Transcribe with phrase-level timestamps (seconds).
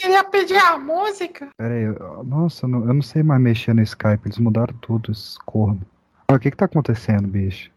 [0.00, 1.48] queria pedir a música.
[1.56, 4.74] Pera aí, eu- nossa, eu não, eu não sei mais mexer no Skype, eles mudaram
[4.80, 5.80] tudo, esses corno.
[6.28, 7.70] Ah, o que que tá acontecendo, bicho?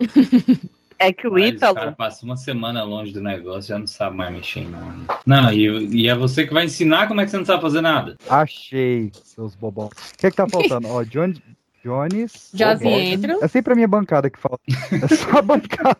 [0.96, 1.74] É que o Mas, Ítalo.
[1.74, 4.94] cara, passa uma semana longe do negócio, já não sabe mais mexer, não.
[5.26, 5.66] Não, e,
[6.02, 8.16] e é você que vai ensinar como é que você não sabe fazer nada.
[8.30, 9.86] Achei, seus bobão.
[9.88, 10.86] O que que tá faltando?
[10.88, 11.42] Ó, Johnny,
[11.84, 12.54] Jones...
[12.54, 13.38] Entra.
[13.42, 14.62] É sempre a minha bancada que falta.
[14.92, 15.98] É só a bancada.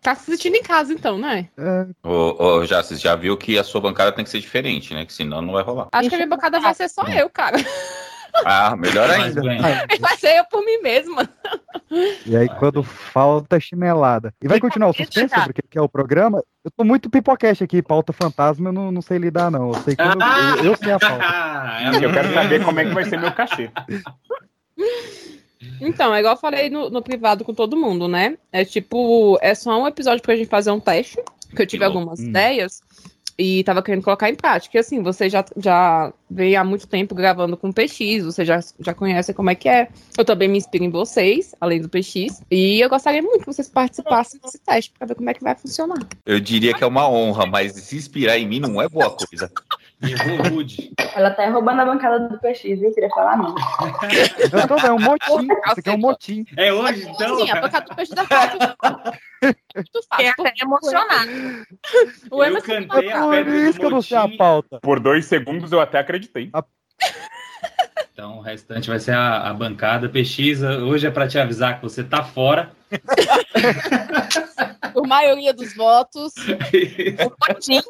[0.00, 1.48] Tá se sentindo em casa, então, né?
[1.58, 4.94] É, Ô, ô já, você já viu que a sua bancada tem que ser diferente,
[4.94, 5.04] né?
[5.04, 5.88] Que senão não vai rolar.
[5.90, 7.58] Acho que a minha bancada vai ser só eu, cara.
[8.44, 9.42] Ah, melhor ainda.
[10.00, 11.28] Vai ser eu por mim mesma.
[12.24, 14.32] e aí, quando falta, chinelada.
[14.40, 16.42] E vai continuar o suspense sobre o que que é o programa?
[16.64, 19.68] Eu tô muito pipoquete aqui, pauta fantasma, eu não, não sei lidar, não.
[19.68, 21.24] Eu sei que eu, eu, sei a pauta.
[21.24, 23.70] Ah, Eu quero saber como é que vai ser meu cachê.
[25.88, 28.36] Então, é igual eu falei no, no privado com todo mundo, né?
[28.52, 31.16] É tipo, é só um episódio pra gente fazer um teste,
[31.54, 32.28] que eu tive Que algumas Hum.
[32.28, 32.80] ideias
[33.38, 34.76] e tava querendo colocar em prática.
[34.76, 38.60] E assim, você já, já vem há muito tempo gravando com o PX, você já,
[38.78, 39.88] já conhece como é que é.
[40.16, 42.42] Eu também me inspiro em vocês, além do PX.
[42.50, 45.54] E eu gostaria muito que vocês participassem desse teste pra ver como é que vai
[45.56, 45.98] funcionar.
[46.24, 49.50] Eu diria que é uma honra, mas se inspirar em mim não é boa coisa.
[50.10, 50.90] Errou rude.
[51.14, 52.92] Ela tá roubando a bancada do PX, viu?
[52.92, 53.54] Queria falar não.
[54.52, 55.48] Eu tô vendo, é um motim.
[55.66, 56.44] Isso aqui é um motim.
[56.56, 57.36] É hoje, então?
[57.38, 58.58] Sim, a bancada do PX da fácil.
[59.42, 60.34] Muito Fiquei fácil.
[60.38, 61.30] até emocionada.
[62.30, 64.22] O Eu Emerson cantei É a por pedra do isso que eu não sei a
[64.22, 64.36] motim.
[64.36, 64.80] pauta.
[64.80, 66.50] Por dois segundos eu até acreditei.
[68.12, 70.08] Então o restante vai ser a, a bancada.
[70.08, 72.70] Pesquisa, hoje é pra te avisar que você tá fora.
[74.92, 76.34] por maioria dos votos.
[77.48, 77.80] Motim.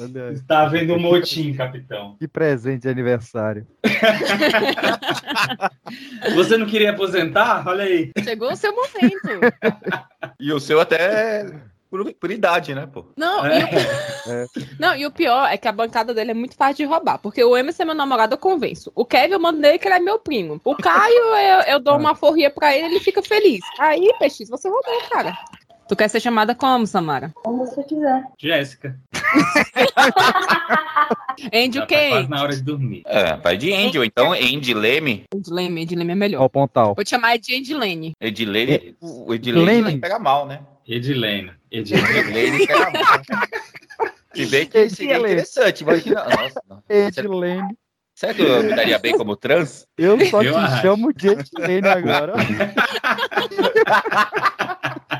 [0.00, 0.40] Olha aí.
[0.40, 2.16] Tá havendo um motim, capitão.
[2.18, 3.66] Que presente de aniversário.
[6.34, 7.66] Você não queria aposentar?
[7.66, 8.10] Olha aí.
[8.22, 9.54] Chegou o seu momento.
[10.38, 11.46] E o seu até
[11.90, 13.06] por, por idade, né, pô?
[13.16, 13.60] Não, É.
[13.60, 13.68] e o...
[14.78, 17.18] não, e o pior é que a bancada dele é muito fácil de roubar.
[17.18, 18.92] Porque o Emerson é meu namorado, eu convenço.
[18.94, 20.60] O Kevin, eu mando nele que ele é meu primo.
[20.64, 23.60] O Caio, eu, eu dou uma forria pra ele ele fica feliz.
[23.78, 25.36] Aí, PX, você roubou, cara.
[25.90, 27.32] Tu quer ser chamada como, Samara?
[27.34, 28.22] Como você quiser.
[28.38, 28.96] Jéssica.
[31.52, 32.08] Andy Já o tá quê?
[32.10, 33.02] quase na hora de dormir.
[33.06, 35.24] É, vai de Andy, ou então Andy Leme.
[35.34, 36.44] Andy Leme, Andy Leme é Ó, melhor.
[36.44, 36.94] o pontal.
[36.94, 38.12] Vou te chamar de Andy Lane.
[38.20, 40.60] Edilene, o Edilene pegar mal, né?
[40.86, 41.50] Edilene.
[41.72, 42.18] Edilene.
[42.20, 43.02] Edilene pega mal.
[44.32, 45.32] Se bem que seria Edilene.
[45.34, 46.22] interessante, imagina.
[46.24, 46.82] Nossa, não.
[46.88, 47.76] Edilene.
[48.14, 49.88] Será que eu me daria bem como trans?
[49.98, 50.82] Eu só Eu te acho.
[50.82, 52.34] chamo de Edilene agora.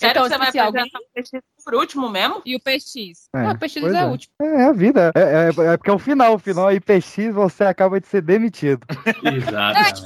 [0.00, 1.30] Sério Então, que você vai se alguém- apresentar o PX
[1.64, 2.40] por último mesmo?
[2.46, 3.28] E o PX?
[3.34, 4.04] É, não, o PX é, é.
[4.06, 4.32] o último.
[4.40, 5.12] É a vida.
[5.14, 6.34] É, é- é porque é o final.
[6.34, 8.80] O final é PX, você acaba de ser demitido.
[9.22, 10.02] Exatamente.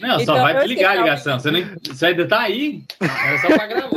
[0.00, 1.38] Não, só Então, vai eu desligar a ligação.
[1.38, 1.60] Você, não,
[1.94, 2.84] você ainda tá aí?
[3.00, 3.90] Era só pra gravar.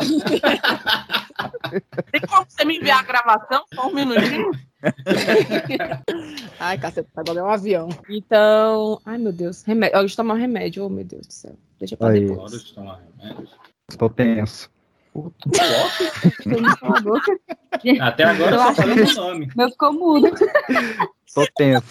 [2.12, 3.66] Tem como você me enviar a gravação?
[3.74, 4.52] Só um minutinho?
[6.60, 7.90] Ai, caceta, agora é um avião.
[8.08, 9.02] Então.
[9.04, 9.64] Ai, meu Deus.
[9.64, 9.98] Remédio.
[9.98, 10.86] Ó, de tomar um remédio.
[10.86, 11.56] Oh, meu Deus do céu.
[11.80, 12.20] Deixa pra Aí.
[12.28, 12.54] depois.
[12.54, 12.62] Hora
[13.90, 14.68] de
[18.02, 19.50] Até agora eu só falando o nome.
[19.56, 20.30] Meu ficou mudo.
[21.26, 21.88] Estou tenso.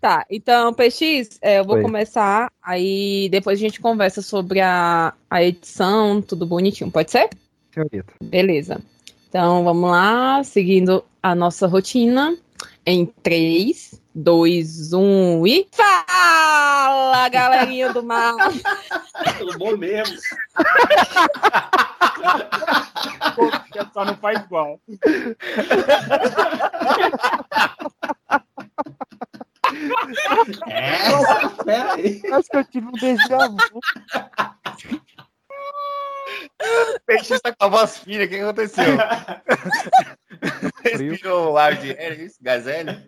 [0.00, 1.82] Tá, então, PX, é, eu vou Oi.
[1.82, 7.30] começar, aí depois a gente conversa sobre a, a edição, tudo bonitinho, pode ser?
[7.72, 8.12] Senhorita.
[8.22, 8.82] Beleza.
[9.28, 12.36] Então, vamos lá, seguindo a nossa rotina,
[12.84, 15.68] em 3, 2, 1 e...
[15.72, 18.36] Fala, galerinha do mal!
[19.38, 20.16] Pelo bom mesmo.
[23.92, 24.80] Só não faz igual.
[30.68, 32.22] É, pera aí.
[32.32, 33.80] Acho que eu tive um déjà vu.
[37.06, 38.96] Peixe está com a voz fina, o que aconteceu?
[40.84, 43.02] Respirou o ar de é isso, velho.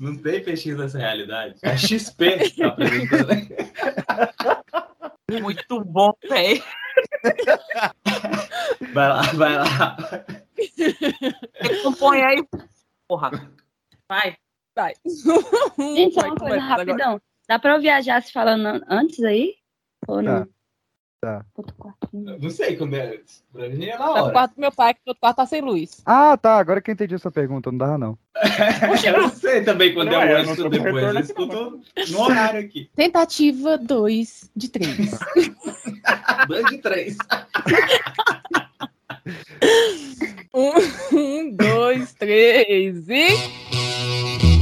[0.00, 1.54] Não tem pesquisa dessa realidade.
[1.62, 3.28] É XP que tá apresentando.
[5.42, 6.62] Muito bom, velho.
[8.92, 9.96] Vai lá, vai lá.
[11.82, 12.44] Compõe aí.
[13.08, 13.30] Porra.
[14.08, 14.36] Vai.
[14.76, 14.92] Vai.
[15.78, 16.76] Gente, só uma coisa começa agora.
[16.76, 17.20] rapidão.
[17.48, 19.54] Dá pra eu viajar se falando an- antes aí?
[20.08, 20.44] Ou não?
[20.44, 20.50] Tá.
[21.54, 22.08] Outro quarto.
[22.12, 23.20] Não sei quando é.
[23.52, 24.32] Pra mim é na Tá no hora.
[24.32, 26.02] quarto do meu pai, que o outro quarto tá sem luz.
[26.06, 26.56] Ah, tá.
[26.58, 27.70] Agora que eu entendi a sua pergunta.
[27.70, 28.18] Não dava, não.
[29.04, 31.02] Eu não sei também quando Não, é não antes tô ou depois.
[31.02, 31.80] Eu aqui, escuto
[32.10, 32.90] no horário aqui.
[32.94, 35.10] Tentativa 2 de 3.
[36.48, 37.16] Dois de três.
[40.54, 44.53] um, dois, três e.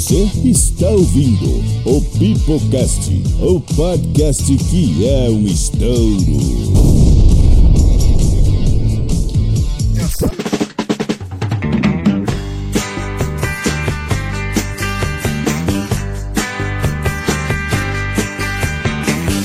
[0.00, 6.00] Você está ouvindo o Pipocast, o podcast que é um estouro.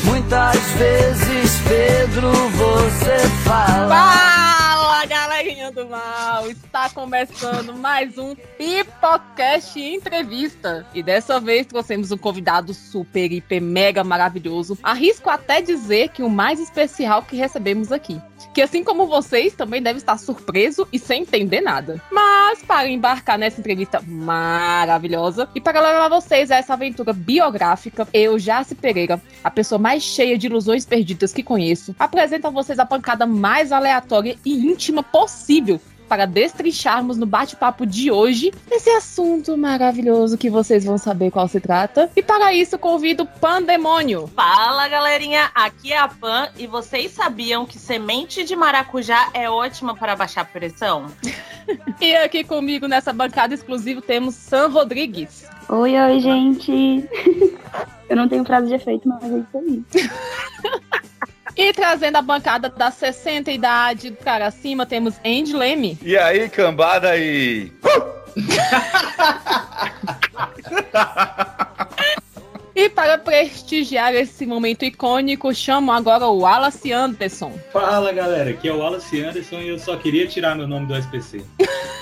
[0.06, 4.35] Muitas vezes, Pedro, você fala
[5.76, 6.50] do mal!
[6.50, 10.88] Está começando mais um Pipocast Entrevista.
[10.94, 14.78] E dessa vez trouxemos um convidado super, hiper, mega maravilhoso.
[14.82, 18.22] Arrisco até dizer que o mais especial que recebemos aqui.
[18.54, 22.02] Que assim como vocês, também deve estar surpreso e sem entender nada.
[22.10, 28.40] Mas para embarcar nessa entrevista maravilhosa e para levar vocês a essa aventura biográfica, eu,
[28.40, 32.86] Jace Pereira, a pessoa mais cheia de ilusões perdidas que conheço, apresento a vocês a
[32.86, 35.65] pancada mais aleatória e íntima possível
[36.08, 41.60] para destrincharmos no bate-papo de hoje esse assunto maravilhoso que vocês vão saber qual se
[41.60, 42.10] trata.
[42.16, 44.28] E para isso convido o Pandemônio.
[44.36, 45.50] Fala, galerinha.
[45.54, 50.46] Aqui é a Pan e vocês sabiam que semente de maracujá é ótima para baixar
[50.46, 51.08] pressão?
[52.00, 55.48] E aqui comigo nessa bancada exclusiva temos Sam Rodrigues.
[55.68, 57.10] Oi, oi, gente.
[58.08, 59.84] Eu não tenho frase de efeito, mas é isso aí.
[61.56, 65.98] E trazendo a bancada da 60 idade para cima, temos Andy Leme.
[66.02, 67.72] E aí, cambada aí?
[72.76, 77.54] E para prestigiar esse momento icônico, chamo agora o Wallace Anderson.
[77.72, 80.96] Fala galera, aqui é o Wallace Anderson e eu só queria tirar meu nome do
[80.96, 81.42] SPC.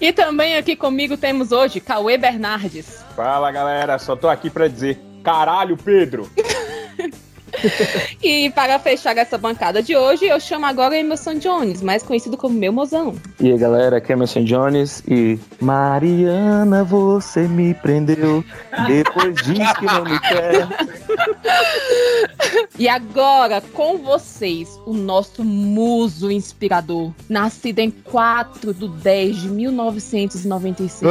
[0.00, 3.04] E também aqui comigo temos hoje Cauê Bernardes.
[3.14, 3.96] Fala, galera.
[3.98, 6.28] Só tô aqui pra dizer, caralho, Pedro.
[8.22, 12.54] E para fechar essa bancada de hoje, eu chamo agora Emerson Jones, mais conhecido como
[12.54, 13.14] meu mozão.
[13.38, 18.42] E aí galera, aqui é Emerson Jones e Mariana, você me prendeu,
[18.86, 20.66] depois diz que não me quer.
[22.78, 31.02] E agora, com vocês, o nosso muso inspirador, nascido em 4 de 10 de 1996.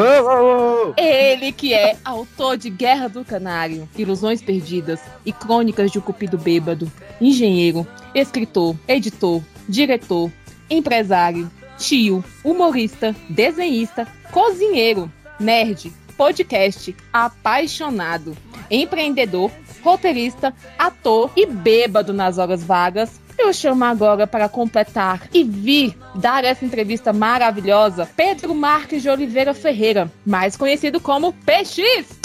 [0.97, 6.01] Ele que é autor de Guerra do Canário, Ilusões Perdidas e Crônicas de um
[6.37, 10.31] Bêbado, engenheiro, escritor, editor, diretor,
[10.69, 18.37] empresário, tio, humorista, desenhista, cozinheiro, nerd, podcast, apaixonado,
[18.69, 19.51] empreendedor,
[19.83, 23.21] roteirista, ator e bêbado nas horas vagas.
[23.37, 29.53] Eu chamo agora para completar e vir dar essa entrevista maravilhosa Pedro Marques de Oliveira
[29.53, 32.22] Ferreira, mais conhecido como PX.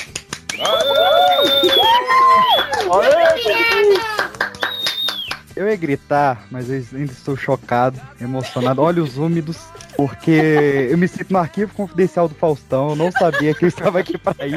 [5.54, 9.58] Eu ia gritar, mas eu ainda estou chocado, emocionado, olhos úmidos,
[9.98, 13.98] porque eu me sinto no arquivo confidencial do Faustão, eu não sabia que eu estava
[13.98, 14.56] aqui para isso.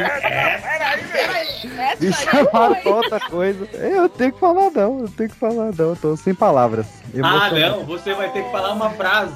[2.00, 3.68] Me chamaram pra outra coisa.
[3.74, 6.86] Eu tenho que falar não, eu tenho que falar não, eu tô sem palavras.
[7.24, 9.34] Ah, não, você vai ter que falar uma frase.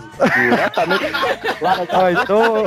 [1.92, 2.66] Ah, então,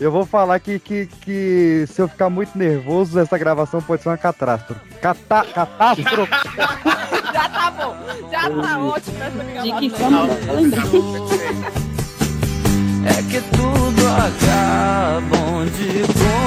[0.00, 4.08] eu vou falar que, que, que se eu ficar muito nervoso, essa gravação pode ser
[4.08, 4.80] uma catástrofe.
[5.02, 6.32] Cata catástrofe!
[7.34, 7.94] Já tá bom,
[8.30, 10.28] já tá ótimo essa De que gravação.
[10.28, 11.86] forma.
[13.06, 16.46] É que tudo acaba onde começou.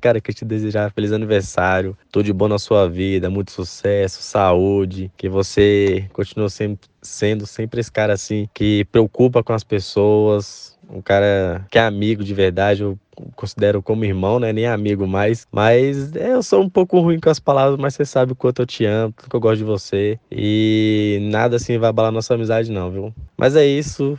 [0.00, 5.10] Cara, queria te desejar feliz aniversário, tudo de bom na sua vida, muito sucesso, saúde,
[5.16, 11.00] que você continue sempre, sendo sempre esse cara assim, que preocupa com as pessoas, um
[11.02, 12.98] cara que é amigo de verdade, eu
[13.36, 14.52] considero como irmão, né?
[14.52, 15.46] Nem amigo mais.
[15.52, 18.62] Mas é, eu sou um pouco ruim com as palavras, mas você sabe o quanto
[18.62, 20.18] eu te amo, quanto que eu gosto de você.
[20.30, 23.14] E nada assim vai abalar nossa amizade, não, viu?
[23.36, 24.18] Mas é isso.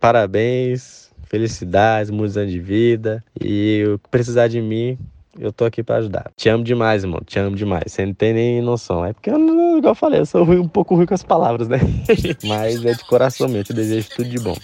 [0.00, 1.10] Parabéns.
[1.26, 3.24] Felicidades, muitos anos de vida.
[3.40, 4.98] E o que precisar de mim,
[5.38, 6.30] eu tô aqui pra ajudar.
[6.36, 7.20] Te amo demais, irmão.
[7.24, 7.84] Te amo demais.
[7.86, 9.02] Você não tem nem noção.
[9.04, 9.36] É porque, eu,
[9.78, 11.78] igual eu falei, eu sou ruim- um pouco ruim com as palavras, né?
[12.42, 13.64] Mas é de coração mesmo.
[13.64, 14.54] Te desejo tudo de bom.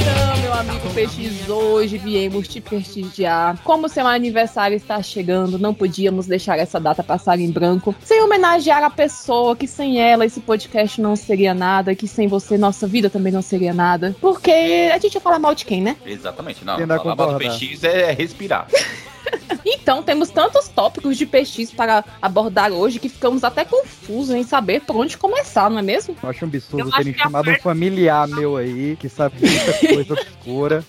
[0.00, 3.58] Então, meu amigo PX, hoje viemos te prestigiar.
[3.62, 8.82] Como seu aniversário está chegando, não podíamos deixar essa data passar em branco sem homenagear
[8.82, 13.10] a pessoa que sem ela esse podcast não seria nada, que sem você nossa vida
[13.10, 14.14] também não seria nada.
[14.20, 15.96] Porque a gente ia falar mal de quem, né?
[16.04, 16.76] Exatamente, não.
[16.78, 17.38] Falar mal do?
[17.38, 18.66] PX é respirar.
[19.64, 24.80] Então, temos tantos tópicos de PX para abordar hoje que ficamos até confusos em saber
[24.82, 26.16] por onde começar, não é mesmo?
[26.22, 29.36] Eu acho um absurdo Eu terem a chamado um parte- familiar meu aí, que sabe
[29.40, 30.84] muita coisa obscura.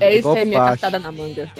[0.00, 1.50] É isso Igual aí, minha cartada na manga.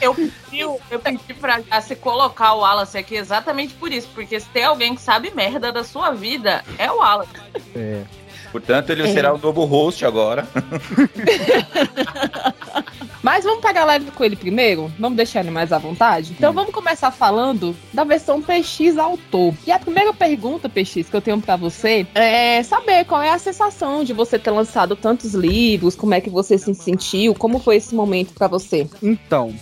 [0.00, 4.48] Eu pedi, eu pedi pra se colocar o Wallace aqui exatamente por isso, porque se
[4.48, 7.30] tem alguém que sabe merda da sua vida, é o Wallace.
[7.76, 8.02] É.
[8.50, 9.12] Portanto, ele É.
[9.12, 10.44] será o novo host agora.
[13.30, 14.92] Mas vamos pegar leve com ele primeiro?
[14.98, 16.34] Vamos deixar ele mais à vontade?
[16.36, 19.54] Então vamos começar falando da versão PX autor.
[19.64, 23.38] E a primeira pergunta, PX, que eu tenho pra você é saber qual é a
[23.38, 27.76] sensação de você ter lançado tantos livros, como é que você se sentiu, como foi
[27.76, 28.88] esse momento pra você?
[29.00, 29.54] Então,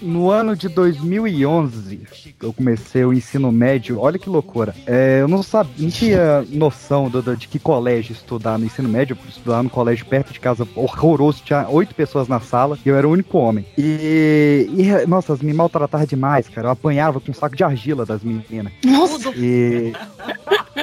[0.00, 2.00] no ano de 2011,
[2.42, 3.98] eu comecei o ensino médio.
[4.00, 4.74] Olha que loucura.
[4.86, 8.88] É, eu não sabia, não tinha noção do- do- de que colégio estudar no ensino
[8.88, 9.16] médio.
[9.22, 11.42] Eu estudar no colégio perto de casa, horroroso.
[11.44, 13.64] Tinha oito pessoas na sala e eu era o único homem.
[13.76, 16.68] E, e, nossa, me maltratavam demais, cara.
[16.68, 18.72] Eu apanhava com um saco de argila das meninas.
[18.84, 19.30] Nossa!
[19.36, 19.92] E,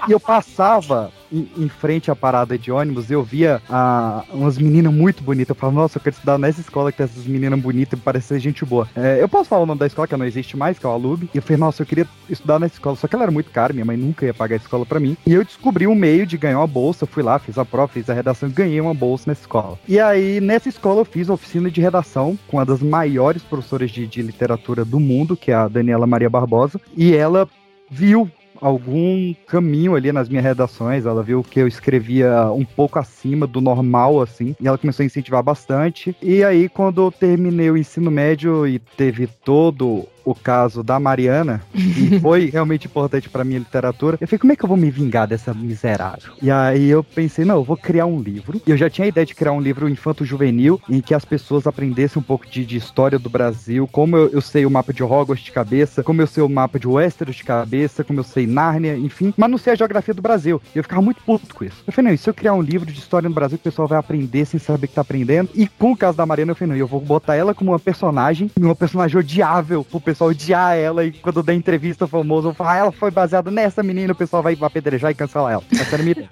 [0.08, 5.24] e eu passava em, frente à parada de ônibus eu via ah, umas meninas muito
[5.24, 5.50] bonitas.
[5.50, 8.28] Eu falava, nossa, eu quero estudar nessa escola que tem essas meninas bonitas e parece
[8.28, 8.88] ser gente boa.
[8.96, 10.92] É, eu posso falar o nome da escola, que não existe mais, que é o
[10.92, 11.30] Alub.
[11.34, 12.96] E eu falei, nossa, eu queria estudar nessa escola.
[12.96, 15.16] Só que ela era muito cara, minha mãe nunca ia pagar a escola pra mim.
[15.26, 17.06] E eu descobri um meio de ganhar uma bolsa.
[17.06, 19.80] Fui lá, fiz a prova, fiz a redação ganhei uma bolsa nessa escola.
[19.88, 23.92] E aí, nessa escola, eu fiz a oficina de redação com uma das maiores professoras
[23.92, 26.80] de, de literatura do mundo, que é a Daniela Maria Barbosa.
[26.96, 27.48] E ela
[27.90, 28.30] viu
[28.62, 31.06] algum caminho ali nas minhas redações.
[31.06, 35.06] Ela viu que eu escrevia um pouco acima do normal, assim, e ela começou a
[35.06, 36.16] incentivar bastante.
[36.22, 41.62] E aí, quando eu terminei o ensino médio e teve todo o caso da Mariana,
[41.74, 44.90] e foi realmente importante pra minha literatura, eu falei, como é que eu vou me
[44.90, 46.34] vingar dessa miserável?
[46.42, 48.62] E aí eu pensei, não, eu vou criar um livro.
[48.66, 51.68] E eu já tinha a ideia de criar um livro infanto-juvenil, em que as pessoas
[51.68, 55.04] aprendessem um pouco de, de história do Brasil, como eu, eu sei o mapa de
[55.04, 58.46] Hogwarts de cabeça, como eu sei o mapa de Westeros de cabeça, como eu sei
[58.46, 60.62] Nárnia, enfim, mas não sei a geografia do Brasil.
[60.74, 61.84] E eu ficava muito puto com isso.
[61.86, 63.72] Eu falei, não, e se eu criar um livro de história no Brasil que o
[63.72, 65.50] pessoal vai aprender sem saber que tá aprendendo?
[65.56, 67.80] E com o caso da Mariana, eu falei, não, eu vou botar ela como uma
[67.80, 72.78] personagem, uma personagem odiável, pro pessoal odiar ela, e quando der entrevista vou falar, ah,
[72.78, 75.64] ela foi baseada nessa menina, o pessoal vai apedrejar e cancelar ela.
[75.72, 76.30] Essa era minha ideia.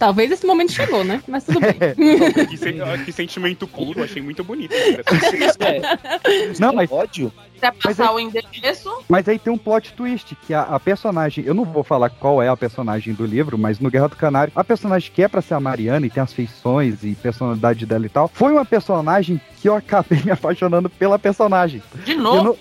[0.00, 1.22] Talvez esse momento chegou, né?
[1.28, 1.74] Mas tudo bem.
[2.48, 4.74] que, sen- que sentimento puro, achei muito bonito.
[6.58, 7.30] Não, mas ódio.
[7.82, 8.90] Passar é- o endereço?
[9.06, 12.42] Mas aí tem um plot twist, que a, a personagem, eu não vou falar qual
[12.42, 15.42] é a personagem do livro, mas no Guerra do Canário, a personagem que é pra
[15.42, 19.38] ser a Mariana e tem as feições e personalidade dela e tal, foi uma personagem
[19.60, 21.82] que eu acabei me apaixonando pela personagem.
[22.06, 22.58] De novo?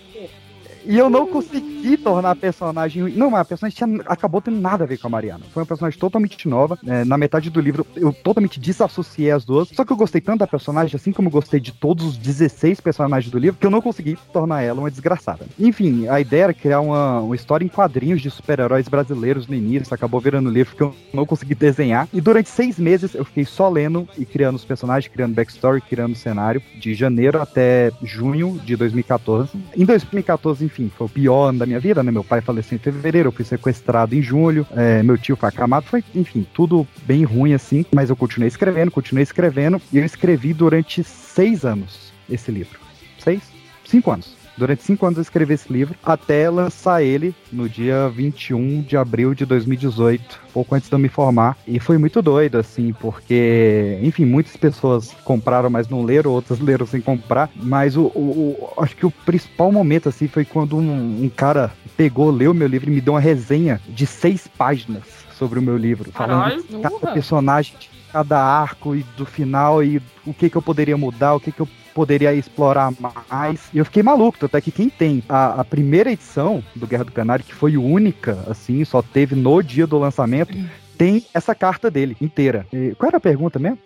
[0.86, 3.04] E eu não consegui tornar a personagem.
[3.16, 5.46] Não, mas a personagem tinha- acabou tendo nada a ver com a Mariana.
[5.54, 6.78] Foi uma personagem totalmente nova.
[6.86, 9.70] É, na metade do livro, eu totalmente desassociei as duas.
[9.70, 12.80] Só que eu gostei tanto da personagem, assim como eu gostei de todos os 16
[12.80, 15.46] personagens do livro, que eu não consegui tornar ela uma desgraçada.
[15.60, 19.94] Enfim, a ideia era criar uma, uma história em quadrinhos de super-heróis brasileiros no início.
[19.94, 22.08] Acabou virando livro que eu não consegui desenhar.
[22.14, 26.16] E durante seis meses eu fiquei só lendo e criando os personagens, criando backstory, criando
[26.16, 29.50] cenário, de janeiro até junho de 2014.
[29.76, 32.12] Em 2014, enfim, foi o pior ano da minha vida, né?
[32.12, 35.86] Meu pai faleceu em fevereiro, eu fui sequestrado em julho, é, meu tio foi acamado,
[35.86, 40.54] foi, enfim, tudo bem ruim assim, mas eu continuei escrevendo, continuei escrevendo, e eu escrevi
[40.54, 42.80] durante seis anos esse livro.
[43.18, 43.42] Seis?
[43.84, 44.39] Cinco anos.
[44.60, 49.34] Durante cinco anos eu escrevi esse livro, até lançar ele no dia 21 de abril
[49.34, 51.58] de 2018, pouco antes de eu me formar.
[51.66, 56.86] E foi muito doido, assim, porque, enfim, muitas pessoas compraram, mas não leram, outras leram
[56.86, 57.50] sem comprar.
[57.56, 61.72] Mas o, o- o- acho que o principal momento, assim, foi quando um, um cara
[61.96, 65.04] pegou, leu meu livro e me deu uma resenha de seis páginas
[65.38, 69.84] sobre o meu livro, falando Caralho, de cada personagem, de cada arco e do final
[69.84, 72.94] e o que que eu poderia mudar, o que que eu poderia explorar
[73.30, 73.62] mais.
[73.74, 77.04] E eu fiquei maluco, tanto é que quem tem a, a primeira edição do Guerra
[77.06, 80.58] do Canário, que foi única, assim, só teve no dia do lançamento,
[80.98, 82.68] tem essa carta dele inteira.
[82.74, 83.80] E qual era a pergunta mesmo?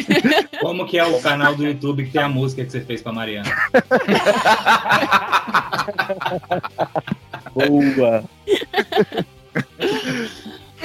[0.60, 3.12] Como que é o canal do YouTube que tem a música que você fez pra
[3.12, 3.50] Mariana?
[7.54, 8.24] Boa.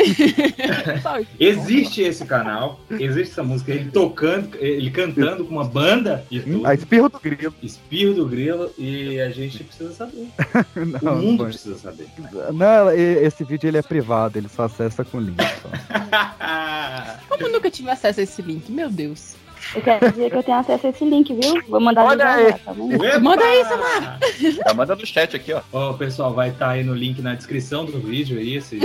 [1.39, 6.65] Existe esse canal, existe essa música, ele tocando, ele cantando com uma banda e tudo.
[6.65, 7.53] A espirro do grilo.
[7.61, 10.27] Espirro do grilo e a gente precisa saber.
[11.01, 12.07] Não, o mundo precisa saber.
[12.53, 15.37] Não, esse vídeo ele é privado, ele só acessa com link.
[15.61, 15.69] Só.
[17.29, 18.71] Como eu nunca tive acesso a esse link?
[18.71, 19.35] Meu Deus.
[19.73, 21.61] Eu quero dizer que eu tenho acesso a esse link, viu?
[21.67, 22.51] Vou mandar Olha aí.
[22.51, 22.73] Lá, tá
[23.19, 24.19] Manda aí, Samara!
[24.39, 25.61] Já manda no chat aqui, ó.
[25.71, 28.79] Ó, pessoal, vai estar tá aí no link na descrição do vídeo aí, esse,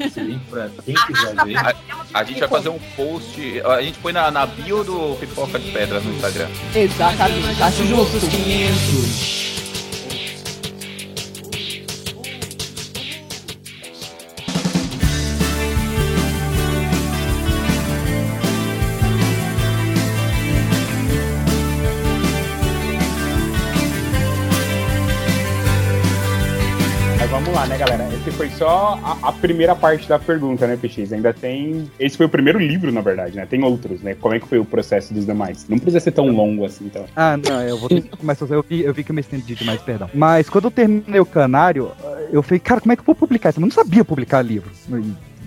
[0.00, 1.54] esse link pra quem quiser ver.
[1.54, 1.74] Tá
[2.14, 5.58] a, a, gente vai fazer um post, a gente põe na, na bio do Pipoca
[5.58, 6.48] de Pedra no Instagram.
[6.74, 8.20] Exatamente, acho justo.
[8.20, 9.61] 500.
[28.62, 31.12] Só a, a primeira parte da pergunta, né, PX?
[31.12, 31.90] Ainda tem.
[31.98, 33.44] Esse foi o primeiro livro, na verdade, né?
[33.44, 34.14] Tem outros, né?
[34.14, 35.66] Como é que foi o processo dos demais?
[35.68, 37.04] Não precisa ser tão longo assim, então.
[37.16, 38.46] Ah, não, eu vou ter que começar.
[38.48, 40.08] Eu vi, eu vi que eu me estendi demais, perdão.
[40.14, 41.90] Mas quando eu terminei o canário,
[42.30, 43.58] eu falei, cara, como é que eu vou publicar isso?
[43.58, 44.70] Eu não sabia publicar livro.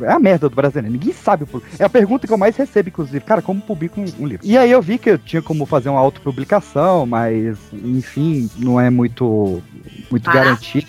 [0.02, 1.46] É a merda do brasileiro, ninguém sabe.
[1.80, 3.22] É a pergunta que eu mais recebo, inclusive.
[3.22, 4.46] Cara, como publico um, um livro?
[4.46, 8.90] E aí eu vi que eu tinha como fazer uma autopublicação, mas, enfim, não é
[8.90, 9.64] muito,
[10.12, 10.34] muito Ah.
[10.34, 10.88] garantido.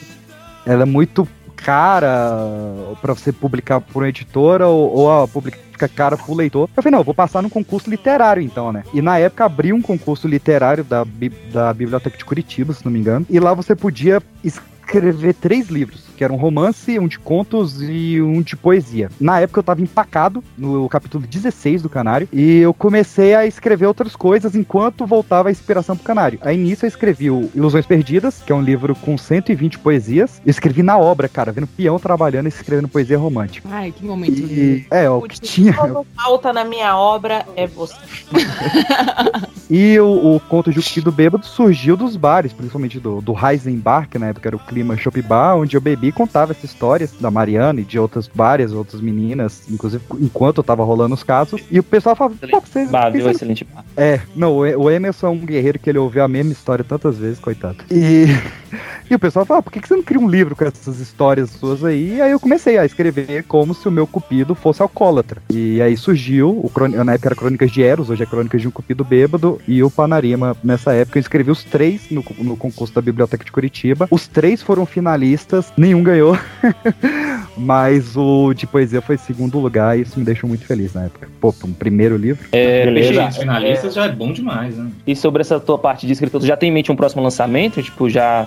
[0.67, 1.29] Ela é muito
[1.67, 6.71] cara pra você publicar por uma editora ou, ou a publica fica cara pro leitor.
[6.77, 8.85] Eu falei, não, eu vou passar num concurso literário então, né?
[8.95, 11.05] E na época abriu um concurso literário da,
[11.53, 16.06] da Biblioteca de Curitiba, se não me engano, e lá você podia escrever três livros,
[16.17, 19.11] que eram um romance, um de contos e um de poesia.
[19.21, 23.87] Na época eu tava empacado no capítulo 16 do Canário e eu comecei a escrever
[23.87, 26.39] outras coisas enquanto voltava a inspiração pro Canário.
[26.43, 30.41] Aí nisso eu escrevi o Ilusões Perdidas, que é um livro com 120 poesias.
[30.45, 33.69] Eu escrevi na obra, cara, vendo peão trabalhando e escrevendo poesia romântica.
[33.71, 34.39] Ai, que momento.
[34.39, 35.75] E, é, o que tinha.
[36.17, 37.97] Falta na minha obra é você.
[39.69, 44.09] E o, o conto de O Cupido Bêbado surgiu dos bares, principalmente do, do Heisenbar,
[44.09, 47.09] que na época era o clima Shop Bar, onde eu bebi e contava essa história
[47.21, 51.61] da Mariana e de outras várias outras meninas, inclusive enquanto eu tava rolando os casos.
[51.71, 52.91] E o pessoal falava, pô, vocês.
[53.31, 53.85] Excelente bar.
[53.97, 57.39] é, não, o Emerson é um guerreiro que ele ouviu a mesma história tantas vezes,
[57.39, 57.79] coitado.
[57.91, 58.27] E,
[59.11, 61.51] e o pessoal fala, por que que você não cria um livro com essas histórias
[61.51, 62.17] suas aí?
[62.17, 65.43] E aí eu comecei a escrever como se o meu cupido fosse alcoólatra.
[65.51, 68.69] E aí surgiu, o crôni- na época era Crônicas de Eros, hoje é Crônicas de
[68.69, 72.95] um Cupido Bêbado, e o Panarima, nessa época, eu escrevi os três no, no concurso
[72.95, 74.07] da Biblioteca de Curitiba.
[74.11, 76.39] Os três foram finalistas, nenhum ganhou.
[77.57, 81.29] Mas o de poesia foi segundo lugar e isso me deixou muito feliz na época.
[81.41, 82.47] Pô, um primeiro livro.
[82.53, 83.31] É, Beleza.
[83.33, 84.91] Finalistas já é bom demais, né?
[85.07, 87.83] E sobre essa tua parte de escritor, tu já tem em mente um próximo lançamento?
[87.83, 88.47] Tipo, já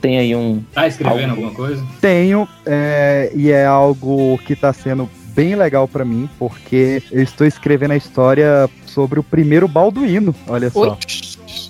[0.00, 0.62] tem aí um.
[0.72, 1.84] Tá escrevendo Algo- alguma coisa?
[2.00, 7.46] Tenho, é, e é algo que tá sendo bem legal pra mim, porque eu estou
[7.46, 10.80] escrevendo a história sobre o primeiro Balduíno, olha só.
[10.92, 10.96] Oi?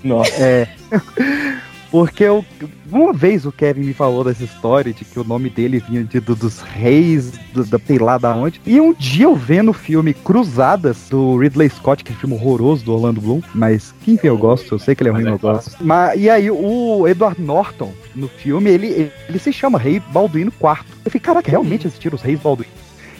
[0.05, 0.31] Nossa.
[0.41, 0.69] É.
[1.90, 2.44] Porque eu,
[2.90, 6.20] uma vez o Kevin me falou dessa história de que o nome dele vinha de,
[6.20, 8.61] do- dos reis, do, da sei lá da onde.
[8.66, 12.35] E um dia eu vendo o filme Cruzadas, do Ridley Scott, que é um filme
[12.35, 15.22] horroroso do Orlando Bloom, mas que enfim eu gosto, eu sei que ele é Mas
[15.22, 15.77] ruim, é eu gosto.
[15.81, 20.85] Mas, e aí o Edward Norton, no filme, ele, ele se chama Rei Balduíno IV.
[21.05, 22.72] Eu falei, caraca, realmente existiram os reis Balduíno.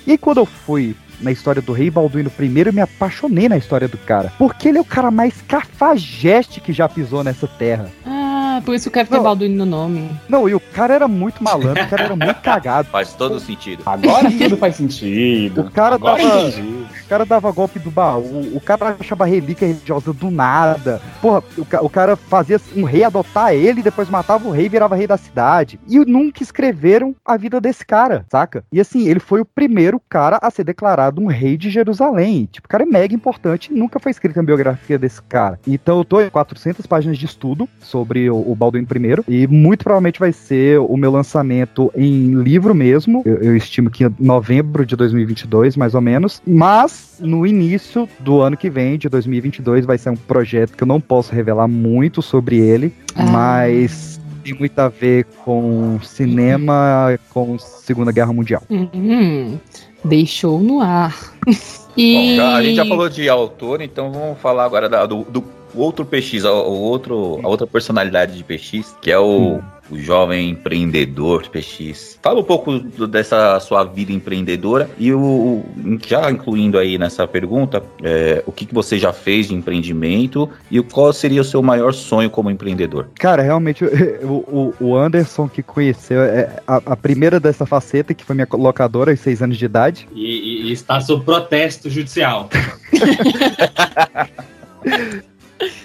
[0.07, 3.57] E aí quando eu fui na história do Rei Balduíno I, eu me apaixonei na
[3.57, 4.33] história do cara.
[4.39, 7.91] Porque ele é o cara mais cafajeste que já pisou nessa terra.
[8.05, 8.16] Ah,
[8.63, 9.23] por isso quero ter Não.
[9.23, 10.11] Balduino no nome.
[10.29, 12.89] Não, e o cara era muito malandro, o cara era muito cagado.
[12.89, 13.83] Faz todo sentido.
[13.87, 15.63] Agora tudo faz sentido.
[15.63, 16.86] O cara Agora tava- entendi.
[17.07, 21.01] O cara dava golpe do baú, o cara achava relíquia religiosa do nada.
[21.23, 24.97] Porra, o, o cara fazia um rei adotar ele, depois matava o rei e virava
[24.97, 25.79] rei da cidade.
[25.87, 28.65] E nunca escreveram a vida desse cara, saca?
[28.73, 32.49] E assim, ele foi o primeiro cara a ser declarado um rei de Jerusalém.
[32.51, 35.61] Tipo, o cara é mega importante nunca foi escrita a biografia desse cara.
[35.65, 39.85] Então eu tô em 400 páginas de estudo sobre o, o Balduino I e muito
[39.85, 43.23] provavelmente vai ser o meu lançamento em livro mesmo.
[43.25, 46.43] Eu, eu estimo que em novembro de 2022, mais ou menos.
[46.45, 50.87] Mas no início do ano que vem, de 2022, vai ser um projeto que eu
[50.87, 53.25] não posso revelar muito sobre ele, Ah.
[53.25, 58.63] mas tem muito a ver com cinema, com Segunda Guerra Mundial.
[58.71, 59.59] Uhum.
[60.05, 61.17] Deixou no ar.
[61.97, 62.15] e...
[62.15, 65.43] Bom, já- a gente já falou de autor, então vamos falar agora da- do, do
[65.75, 70.51] outro PX, o, o outro, a outra personalidade de PX, que é o, o jovem
[70.51, 72.19] empreendedor PX.
[72.23, 75.65] Fala um pouco do- dessa sua vida empreendedora e o,
[76.07, 80.81] já incluindo aí nessa pergunta, é, o que, que você já fez de empreendimento e
[80.81, 83.09] o- qual seria o seu maior sonho como empreendedor?
[83.19, 83.85] Cara, realmente,
[84.25, 88.49] o, o- o Anderson que conheceu é a, a primeira dessa faceta, que foi minha
[88.53, 90.09] locadora aos seis anos de idade.
[90.15, 92.49] E, e- e está sob protesto judicial.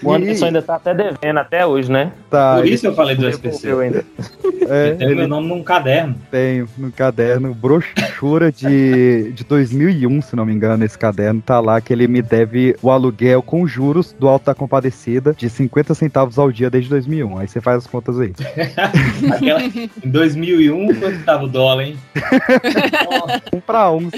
[0.03, 2.11] O Anderson ainda tá até devendo até hoje, né?
[2.29, 3.71] Tá, Por isso eu falei do SPC.
[3.71, 4.03] Ainda.
[4.69, 6.15] é, Tem ele meu nome num caderno.
[6.29, 11.41] tem no caderno, brochura de, de 2001, se não me engano, esse caderno.
[11.41, 15.49] Tá lá que ele me deve o aluguel com juros do Alto da Compadecida de
[15.49, 17.37] 50 centavos ao dia desde 2001.
[17.37, 18.33] Aí você faz as contas aí.
[19.31, 21.97] Aquela, em 2001, quanto tava o dólar, hein?
[23.53, 24.09] Um pra um.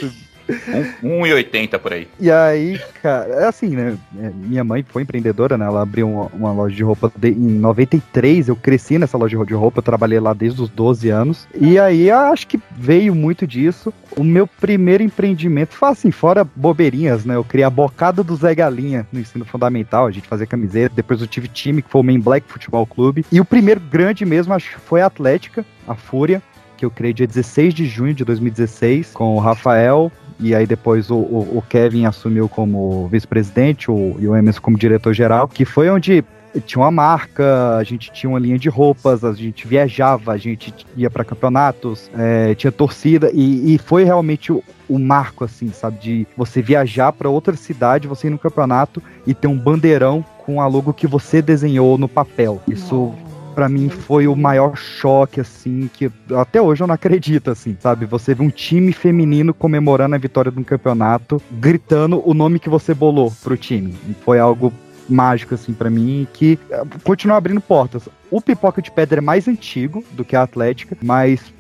[0.48, 2.08] Se- Um- 1,80 por aí.
[2.20, 3.96] E aí, cara, é assim, né?
[4.20, 5.66] é, Minha mãe foi empreendedora, né?
[5.66, 8.48] Ela abriu uma, uma loja de roupa de- em 93.
[8.48, 11.48] Eu cresci nessa loja de roupa, eu trabalhei lá desde os 12 anos.
[11.60, 13.94] E aí, acho que veio muito disso.
[14.16, 17.36] O meu primeiro empreendimento foi assim, fora bobeirinhas, né?
[17.36, 20.06] Eu criei a bocada do Zé Galinha no ensino fundamental.
[20.08, 20.94] A gente fazia camiseta.
[20.96, 23.26] Depois eu tive time, que foi o Main Black Futebol Clube.
[23.32, 26.42] E o primeiro grande mesmo, acho que foi a Atlética, a Fúria.
[26.78, 30.12] Que eu criei dia 16 de junho de 2016, com o Rafael,
[30.44, 35.48] e aí depois o, o, o Kevin assumiu como vice-presidente e o Emerson como diretor-geral,
[35.48, 36.24] que foi onde
[36.62, 40.74] tinha uma marca, a gente tinha uma linha de roupas, a gente viajava, a gente
[40.96, 45.98] ia para campeonatos, é, tinha torcida e, e foi realmente o, o, marco, assim, sabe,
[46.00, 50.62] de você viajar para outra cidade, você ir no campeonato e ter um bandeirão com
[50.62, 52.62] a logo que você desenhou no papel.
[52.68, 53.14] Isso
[53.54, 58.06] para mim foi o maior choque, assim, que até hoje eu não acredito, assim, sabe?
[58.06, 62.70] Você vê um time feminino comemorando a vitória de um campeonato, gritando o nome que
[62.70, 63.96] você bolou pro time.
[64.26, 64.74] Foi algo
[65.10, 68.08] mágico, assim, para mim, que eh, continua abrindo portas.
[68.32, 71.54] O Pipoca de Pedra é mais antigo do que a Atlética, mas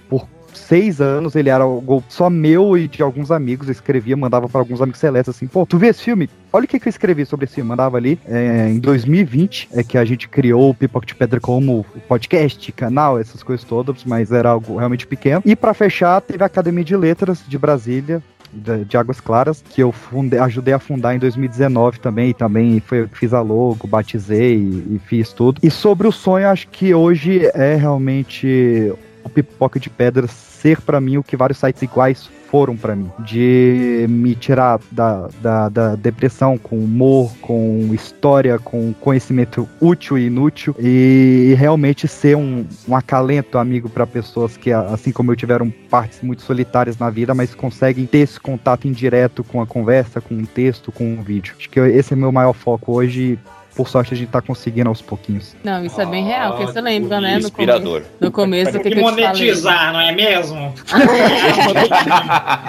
[0.53, 3.67] seis anos ele era algo só meu e de alguns amigos.
[3.67, 6.29] Eu escrevia, mandava para alguns amigos celestes assim: pô, tu vê esse filme?
[6.51, 7.69] Olha o que, que eu escrevi sobre esse filme.
[7.69, 8.19] Mandava ali.
[8.25, 13.19] É, em 2020 é que a gente criou o Pipoca de Pedra como podcast, canal,
[13.19, 15.41] essas coisas todas, mas era algo realmente pequeno.
[15.45, 18.21] E para fechar, teve a Academia de Letras de Brasília,
[18.53, 23.07] de, Águas Claras, que eu fundei, ajudei a fundar em 2019 também, e também foi
[23.07, 25.59] fiz a logo, batizei e, e fiz tudo.
[25.63, 31.01] E sobre o sonho, acho que hoje é realmente o Pipoca de Pedras ser para
[31.01, 35.95] mim o que vários sites iguais foram para mim, de me tirar da, da, da,
[35.95, 40.75] depressão com humor, com história, com conhecimento útil e inútil.
[40.77, 46.21] E realmente ser um, um acalento amigo para pessoas que, assim como eu, tiveram partes
[46.21, 50.45] muito solitárias na vida, mas conseguem ter esse contato indireto com a conversa, com um
[50.45, 51.55] texto, com um vídeo.
[51.57, 53.39] Acho que esse é meu maior foco hoje
[53.75, 55.55] por sorte a gente tá conseguindo aos pouquinhos.
[55.63, 57.33] Não, isso é bem real, porque você lembra, né?
[57.33, 58.01] No Inspirador.
[58.01, 60.73] começo, no começo Tem que, que monetizar, não é mesmo?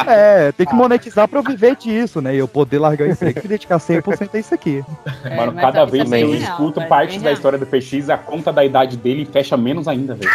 [0.07, 2.35] É, tem que monetizar pra eu viver disso, né?
[2.35, 4.85] E eu poder largar o emprego e dedicar 100% a isso aqui.
[5.25, 7.21] É, Mano, mas cada isso vez é que bem eu real, escuto é partes bem
[7.21, 7.35] da real.
[7.35, 10.31] história do PX, a conta da idade dele fecha menos ainda, velho.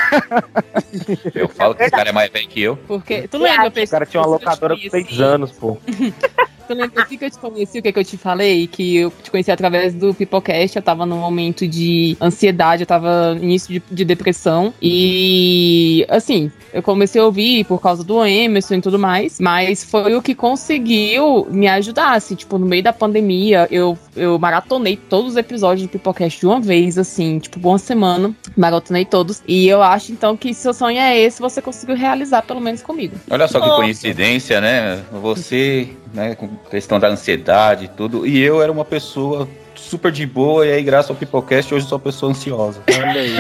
[1.36, 2.78] Eu falo que esse cara é mais velho que eu.
[2.88, 5.78] Porque, tu lembra, O cara tinha uma locadora por seis anos, pô.
[6.70, 8.68] Tu lembra assim que eu te conheci, o que, que eu te falei?
[8.68, 13.34] Que eu te conheci através do Pipocast, eu tava num momento de ansiedade, eu tava
[13.34, 14.72] no início de, de depressão.
[14.80, 20.14] E, assim, eu comecei a ouvir por causa do Emerson e tudo mais, mas foi
[20.14, 25.32] o que conseguiu me ajudar, assim, tipo, no meio da pandemia, eu, eu maratonei todos
[25.32, 29.42] os episódios do Pipocast de uma vez, assim, tipo, uma semana, maratonei todos.
[29.48, 32.84] E eu acho, então, que se seu sonho é esse, você conseguiu realizar, pelo menos
[32.84, 33.16] comigo.
[33.28, 33.82] Olha só que Nossa.
[33.82, 35.04] coincidência, né?
[35.12, 36.36] Você, né,
[36.70, 40.84] questão da ansiedade e tudo, e eu era uma pessoa super de boa, e aí,
[40.84, 42.82] graças ao Pipocast, hoje eu sou uma pessoa ansiosa.
[42.88, 43.36] Olha aí.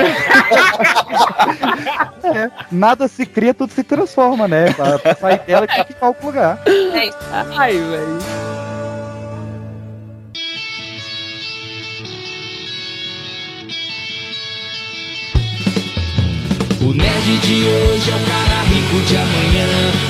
[2.23, 4.71] É, nada se cria, tudo se transforma, né?
[4.73, 6.61] Pra, pra sair dela tem que ir pra algum lugar.
[6.65, 7.17] É isso.
[7.31, 8.19] Ai, velho.
[16.81, 19.67] O nerd de hoje é o cara rico de amanhã.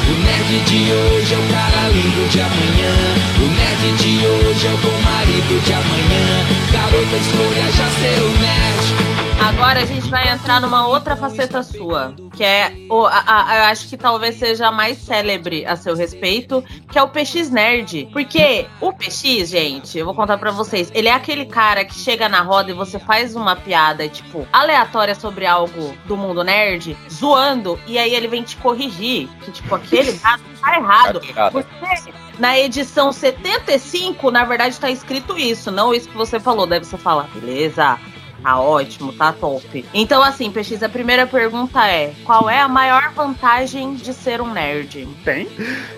[0.08, 2.94] O nerd de hoje é o cara lindo de amanhã.
[3.38, 6.46] O nerd de hoje é o bom marido de amanhã.
[6.72, 9.19] Garota, escolha já ser o nerd.
[9.50, 13.64] Agora a gente vai entrar numa outra faceta sua, que é, o, a, a- eu
[13.66, 18.08] acho que talvez seja a mais célebre a seu respeito, que é o PX Nerd.
[18.14, 22.30] Porque o PX, gente, eu vou contar pra vocês, ele é aquele cara que chega
[22.30, 27.78] na roda e você faz uma piada, tipo, aleatória sobre algo do mundo nerd, zoando,
[27.88, 31.22] e aí ele vem te corrigir, que, tipo, aquele dado tá errado.
[31.52, 36.66] Você, na edição 75, na verdade tá escrito isso, não isso que você falou.
[36.68, 37.98] Deve você falar, beleza,
[38.42, 39.86] tá ótimo, tá top.
[39.94, 44.52] Então, assim, PX, a primeira pergunta é: qual é a maior vantagem de ser um
[44.52, 45.08] nerd?
[45.24, 45.48] Tem?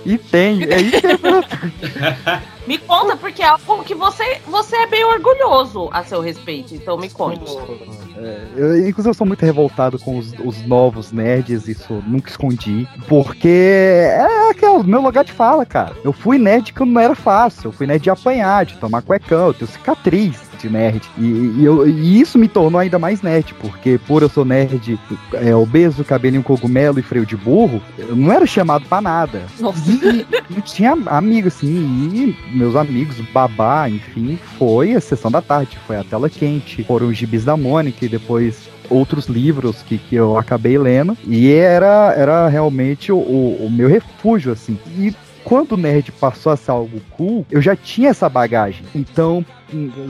[0.05, 4.87] E tem, é isso que é Me conta, porque é algo que você, você é
[4.87, 6.75] bem orgulhoso a seu respeito.
[6.75, 7.51] Então me conte.
[8.55, 12.87] Eu, inclusive, eu sou muito revoltado com os, os novos nerds, isso nunca escondi.
[13.07, 15.95] Porque é aquele meu lugar de fala, cara.
[16.03, 17.69] Eu fui nerd que não era fácil.
[17.69, 21.01] Eu fui nerd de apanhar, de tomar cuecão, eu tenho cicatriz de nerd.
[21.17, 21.23] E,
[21.59, 24.99] e eu- e isso me tornou ainda mais nerd, porque por eu sou nerd
[25.33, 29.43] é, obeso, cabelinho cogumelo e freio de burro, eu não era chamado pra nada.
[29.59, 29.81] Nossa.
[29.91, 35.77] E não tinha amigo, assim, e meus amigos, babá, enfim, foi a sessão da tarde,
[35.87, 40.15] foi a tela quente, foram os gibis da Mônica e depois outros livros que, que
[40.15, 44.77] eu acabei lendo, e era, era realmente o, o, o meu refúgio, assim.
[44.97, 48.83] E quando o nerd passou a ser algo cool, eu já tinha essa bagagem.
[48.93, 49.45] Então,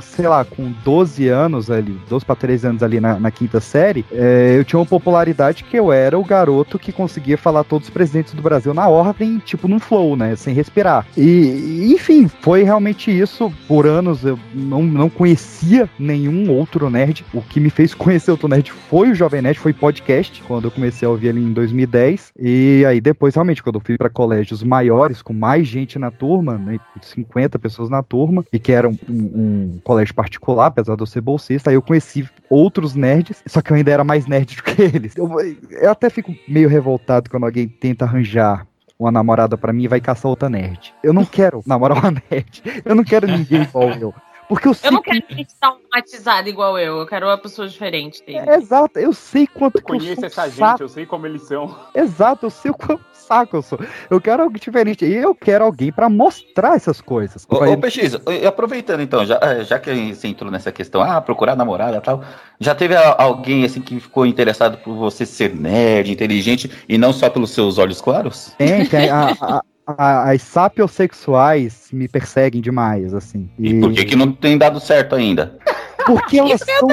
[0.02, 4.06] sei lá, com 12 anos ali, 12 pra 13 anos ali na, na quinta série,
[4.12, 7.94] é, eu tinha uma popularidade que eu era o garoto que conseguia falar todos os
[7.94, 10.36] presidentes do Brasil na ordem, tipo num flow, né?
[10.36, 11.06] Sem respirar.
[11.18, 13.52] E, enfim, foi realmente isso.
[13.68, 17.26] Por anos eu não, não conhecia nenhum outro nerd.
[17.34, 20.72] O que me fez conhecer outro nerd foi o Jovem Nerd, foi podcast, quando eu
[20.72, 22.34] comecei a ouvir ele em 2010.
[22.40, 26.58] E aí depois, realmente, quando eu fui para colégios maiores, com mais gente na turma,
[26.58, 31.02] né, 50 pessoas na turma, e que era um, um, um colégio particular, apesar de
[31.02, 34.56] eu ser bolsista, aí eu conheci outros nerds, só que eu ainda era mais nerd
[34.56, 35.16] do que eles.
[35.16, 35.30] Eu,
[35.72, 38.66] eu até fico meio revoltado quando alguém tenta arranjar
[38.98, 40.94] uma namorada pra mim e vai caçar outra nerd.
[41.04, 42.62] Eu não quero namorar uma nerd.
[42.86, 44.14] Eu não quero ninguém igual eu.
[44.48, 48.22] Porque eu sei Eu não quero gente traumatizada igual eu, eu quero uma pessoa diferente
[48.26, 48.50] dele.
[48.50, 51.26] É, exato, eu sei quanto Eu que eu conheço sou essa gente, eu sei como
[51.26, 51.74] eles são.
[51.96, 53.80] Exato, eu sei o quanto saco eu sou.
[54.10, 55.06] Eu quero algo diferente.
[55.06, 57.46] E eu quero alguém pra mostrar essas coisas.
[57.50, 61.22] Ô, ô PX, e aproveitando então, já, eh, já que você entrou nessa questão, ah,
[61.22, 62.24] procurar namorada e tal,
[62.60, 67.30] já teve alguém assim que ficou interessado por você ser nerd, inteligente e não só
[67.30, 68.54] pelos seus olhos claros?
[68.58, 69.10] Tem, tem.
[69.22, 69.62] A, a-
[69.98, 73.50] a- as sapiosexuais me perseguem demais, assim.
[73.60, 75.58] E por que que não tem dado certo ainda?
[76.06, 76.88] Porque elas são,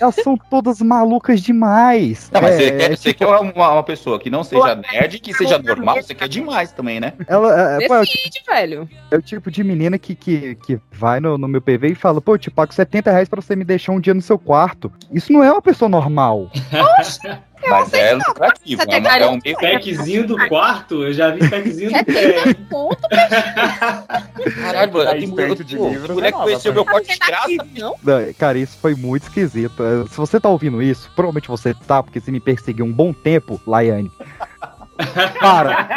[0.00, 2.30] elas são todas malucas demais.
[2.32, 5.18] Não, mas É, você, quer, é você quer uma, uma pessoa que não seja nerd,
[5.18, 7.12] que seja normal, você quer demais também, né?
[7.26, 8.88] Ela, é, pô, é o Decide, velho.
[9.10, 12.20] É o tipo de menina que, que, que vai no, no meu PV e fala,
[12.20, 14.92] pô, eu te pago 70 reais pra você me deixar um dia no seu quarto.
[15.12, 16.50] Isso não é uma pessoa normal.
[17.68, 21.90] Mas é lucrativo, é, uma, é um meio Packzinho do quarto, eu já vi packzinho
[21.94, 22.54] É do pé.
[22.70, 23.08] Ponto,
[24.60, 27.48] Caralho, mano, Tá tem esperto de livro, o moleque não, conheceu meu corte de graça.
[27.78, 27.94] não?
[28.02, 29.82] Não, Cara, isso foi muito esquisito.
[29.82, 33.12] É, Se você tá ouvindo isso, provavelmente você tá, porque você me perseguiu um bom
[33.12, 34.10] tempo, Laiane.
[35.40, 35.88] Para.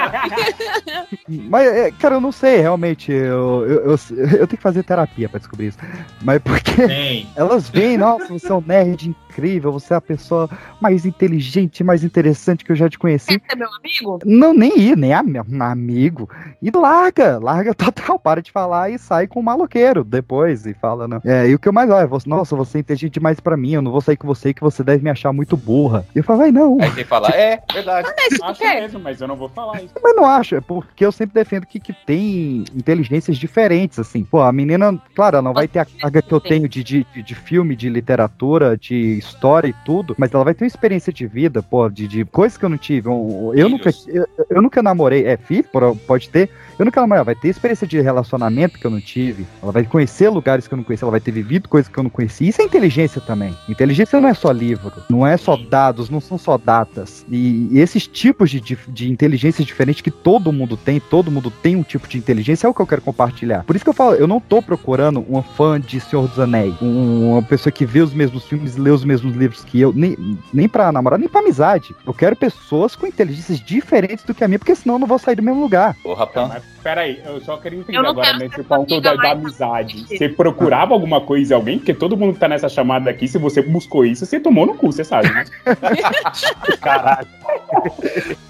[1.28, 3.12] Mas, é, cara, eu não sei, realmente.
[3.12, 5.78] Eu, eu, eu, eu tenho que fazer terapia pra descobrir isso.
[6.22, 7.28] Mas porque Tem.
[7.36, 10.50] elas veem, nossa, você é um nerd incrível, você é a pessoa
[10.82, 13.40] mais inteligente, mais interessante que eu já te conheci.
[13.40, 14.20] Quer ser meu amigo?
[14.26, 16.30] Não, nem ir, nem am- amigo.
[16.62, 21.08] E larga, larga total, para de falar e sai com o maloqueiro depois e fala,
[21.08, 21.22] não.
[21.26, 23.58] É, e o que eu mais olho, é, você- nossa, você é inteligente demais pra
[23.58, 26.06] mim, eu não vou sair com você que você deve me achar muito burra.
[26.16, 28.08] E eu falo, vai não, Aí você fala, é, verdade.
[28.10, 28.90] É que tu Acho quer.
[28.94, 29.94] Mesmo, mas eu não vou falar isso.
[30.02, 34.24] mas não acho, é porque eu sempre defendo que, que tem inteligências diferentes, assim.
[34.24, 37.06] Pô, a menina, claro, ela não vai ter a carga que eu tenho de, de,
[37.16, 41.26] de- filme, de literatura, de história e tudo, mas ela vai ter uma experiência de
[41.28, 43.08] vida, pô, de, de coisas que eu não tive.
[43.10, 45.66] Eu, eu nunca, eu, eu nunca namorei, é filho,
[46.08, 49.46] pode ter, eu nunca namorei, ela vai ter experiência de relacionamento que eu não tive,
[49.62, 52.04] ela vai conhecer lugares que eu não conheci, ela vai ter vivido coisas que eu
[52.04, 52.48] não conheci.
[52.48, 53.56] Isso é inteligência também.
[53.68, 57.26] Inteligência não é só livro, não é só dados, não são só datas.
[57.30, 61.52] E, e esses tipos de, de, de inteligência diferentes que todo mundo tem, todo mundo
[61.52, 63.64] tem um tipo de inteligência, é o que eu quero compartilhar.
[63.64, 66.74] Por isso que eu falo, eu não tô procurando uma fã de Senhor dos Anéis,
[66.82, 70.16] um- uma pessoa que vê os mesmos filmes, lê os mesmos livros que eu, nem,
[70.54, 71.94] nem pra namorar, nem pra amizade.
[72.06, 75.20] Eu quero pessoas com inteligências diferentes do que a minha, porque senão eu não vou
[75.20, 75.96] sair do mesmo lugar.
[76.04, 76.52] Porra, Pan.
[76.84, 80.06] Peraí, eu só queria entender agora nesse ponto da, da amizade.
[80.06, 81.78] Você procurava alguma coisa em alguém?
[81.78, 84.76] Porque todo mundo que tá nessa chamada aqui, se você buscou isso, você tomou no
[84.76, 85.46] cu, você sabe, né?
[86.82, 87.28] Caralho.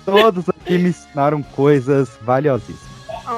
[0.06, 2.92] Todos aqui me ensinaram coisas valiosíssimas.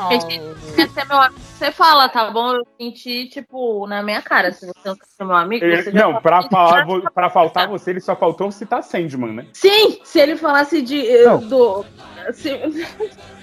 [0.10, 0.41] Gente,
[0.75, 1.39] Quer ser meu amigo?
[1.55, 2.53] Você fala, tá bom?
[2.55, 4.51] Eu senti, tipo, na minha cara.
[4.51, 7.29] Se você não quer ser meu amigo, Ele- você não, pra, fala- falar, vo- pra
[7.29, 9.45] faltar você, ele só faltou citar Sandman, né?
[9.53, 11.05] Sim, se ele falasse de.
[11.05, 11.39] eh, Não.
[11.39, 11.86] do.
[12.33, 12.59] Se-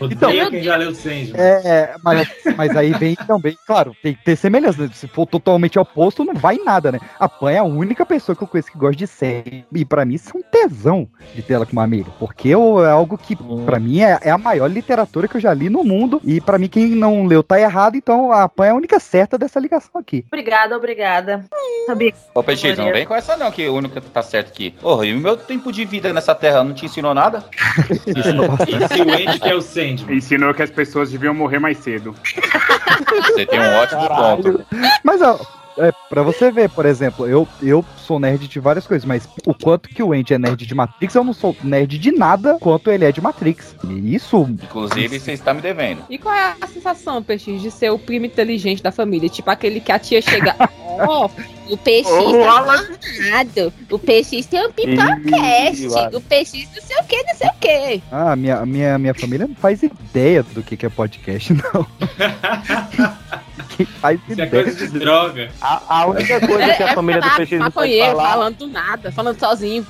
[0.01, 1.33] Então- quem já leu Sandman.
[1.35, 4.83] É, é, mas, mas aí vem também, claro, tem que ter semelhança.
[4.83, 4.90] né?
[4.95, 6.99] Se for totalmente oposto, não vai em nada, né?
[7.18, 9.64] A Pan é a única pessoa que eu conheço que gosta de série.
[9.73, 12.11] E pra mim, isso é um tesão de ter ela como amiga.
[12.18, 15.53] Porque eu- é algo que, pra mim, é, é a maior literatura que eu já
[15.55, 16.21] li no mundo.
[16.25, 17.97] E pra mim, quem não leu tá errado.
[17.97, 20.25] Então a Pan é a única certa dessa ligação aqui.
[20.29, 21.45] Obrigada, obrigada.
[21.87, 22.12] Sabia?
[22.35, 24.71] Ô, Petit, não vem com essa não, que o único que tá certo aqui.
[24.81, 27.45] Porra, e o meu tempo de vida nessa terra não te ensinou nada?
[28.73, 30.17] E se o Andy quer o Sandman?
[30.17, 32.15] Ensinou que as pessoas deviam morrer mais cedo.
[33.27, 34.67] Você tem um ótimo ponto.
[35.03, 35.39] Mas, ó,
[35.79, 39.55] é, pra você ver, por exemplo, eu, eu sou nerd de várias coisas, mas o
[39.55, 42.91] quanto que o Andy é nerd de Matrix, eu não sou nerd de nada quanto
[42.91, 43.75] ele é de Matrix.
[43.89, 44.49] E isso.
[44.63, 46.05] Inclusive, você está me devendo.
[46.11, 49.29] E qual é a sensação, Peixe, de ser o primo inteligente da família?
[49.29, 50.55] Tipo aquele que a tia chega.
[51.09, 51.29] Ó,
[51.71, 52.83] o peixe Ô, tá.
[53.91, 55.87] O peixe tem um pipocast.
[56.15, 58.03] O peixe não sei o que, não sei o que.
[58.11, 61.87] Ah, minha, minha, minha família não faz ideia do que, que é podcast, não.
[63.77, 64.65] Quem faz Isso é ideia.
[64.65, 65.51] coisa de droga.
[65.61, 68.31] A, a única coisa que a família do ma- Peixe não pode falar.
[68.31, 69.87] falando do nada, falando sozinho.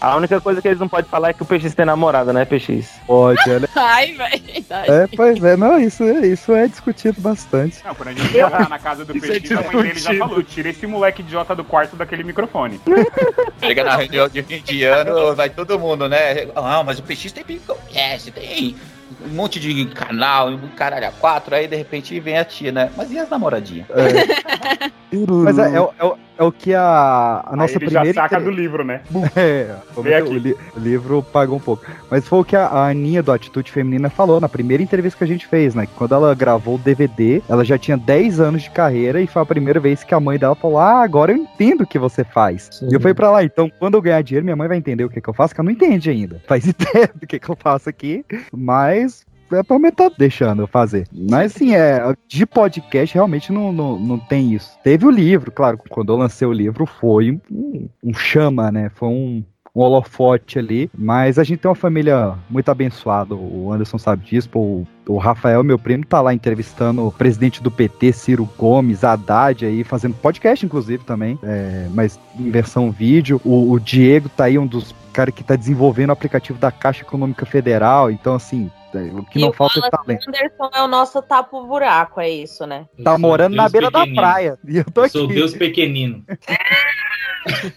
[0.00, 2.44] A única coisa que eles não podem falar é que o PX tem namorada, né,
[2.44, 2.88] PX?
[3.06, 3.68] Pode, olha.
[3.76, 4.42] Ai, velho.
[4.70, 7.78] É, pois é, não, isso, isso é discutido bastante.
[7.84, 9.98] Não, quando a gente ia lá na casa do Isso é PX, a mãe dele
[10.00, 12.80] já falou: tira esse moleque idiota do quarto daquele microfone.
[13.60, 16.48] Chega na reunião de fim de ano, vai todo mundo, né?
[16.56, 18.76] Ah, mas o PX tem podcast, tem
[19.24, 22.90] um monte de canal, um caralho a quatro, aí de repente vem a tia, né?
[22.96, 23.86] Mas e as namoradinhas?
[25.44, 28.06] Mas é, é é o- é o que a, a nossa ele primeira.
[28.06, 29.02] já saca inter- do livro, né?
[29.36, 29.76] É,
[30.22, 31.84] que o, li- o livro pagou um pouco.
[32.10, 35.24] Mas foi o que a, a Aninha do Atitude Feminina falou na primeira entrevista que
[35.24, 35.84] a gente fez, né?
[35.86, 39.42] Que quando ela gravou o DVD, ela já tinha 10 anos de carreira e foi
[39.42, 42.24] a primeira vez que a mãe dela falou: Ah, agora eu entendo o que você
[42.24, 42.70] faz.
[42.90, 45.10] E eu fui pra lá, então quando eu ganhar dinheiro, minha mãe vai entender o
[45.10, 46.40] que, que eu faço, que ela não entende ainda.
[46.48, 49.28] Faz ideia do que, que eu faço aqui, mas.
[49.52, 51.06] É pra mãe tá deixando eu fazer.
[51.12, 54.78] Mas assim, é, de podcast realmente não, não, não tem isso.
[54.82, 58.90] Teve o livro, claro, quando eu lancei o livro foi um, um chama, né?
[58.94, 59.42] Foi um,
[59.74, 60.90] um holofote ali.
[60.96, 63.34] Mas a gente tem uma família muito abençoada.
[63.34, 64.48] O Anderson sabe disso.
[64.54, 69.64] O, o Rafael, meu primo, tá lá entrevistando o presidente do PT, Ciro Gomes, Haddad
[69.64, 71.38] aí, fazendo podcast, inclusive, também.
[71.42, 73.40] é, mas em versão vídeo.
[73.44, 77.02] O, o Diego tá aí, um dos caras que tá desenvolvendo o aplicativo da Caixa
[77.02, 78.10] Econômica Federal.
[78.10, 80.28] Então, assim, é, o que e não o falta é talento.
[80.28, 82.86] Anderson é o nosso tapa-buraco, é isso, né?
[83.04, 84.22] Tá morando na Deus beira da pequenino.
[84.22, 84.58] praia.
[84.66, 85.12] E eu tô Eu aqui.
[85.18, 86.24] sou Deus pequenino.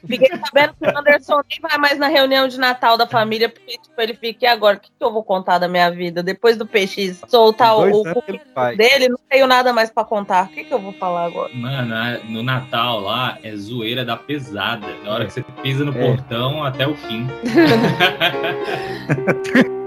[0.06, 3.78] Fiquei sabendo que o Anderson nem vai mais na reunião de Natal da família, porque
[3.78, 4.76] tipo, ele fica, e agora?
[4.76, 6.22] O que, que eu vou contar da minha vida?
[6.22, 8.04] Depois do PX soltar o, o
[8.76, 10.48] dele, não tenho nada mais pra contar.
[10.48, 11.50] O que, que eu vou falar agora?
[11.54, 11.96] Mano,
[12.26, 14.86] no Natal lá é zoeira da pesada.
[15.06, 16.08] Na hora que você pisa no É.
[16.08, 17.26] portão até o fim.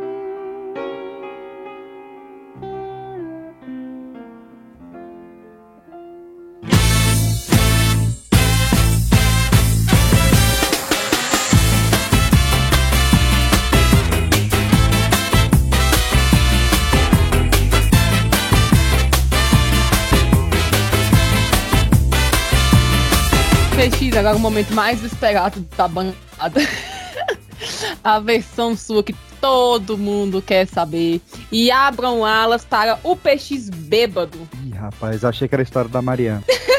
[23.76, 26.60] PX, agora o momento mais esperado da bancada.
[28.02, 31.20] A versão sua que todo mundo quer saber.
[31.52, 34.48] E abram alas para o PX bêbado.
[34.64, 36.42] Ih, rapaz, achei que era a história da Mariana.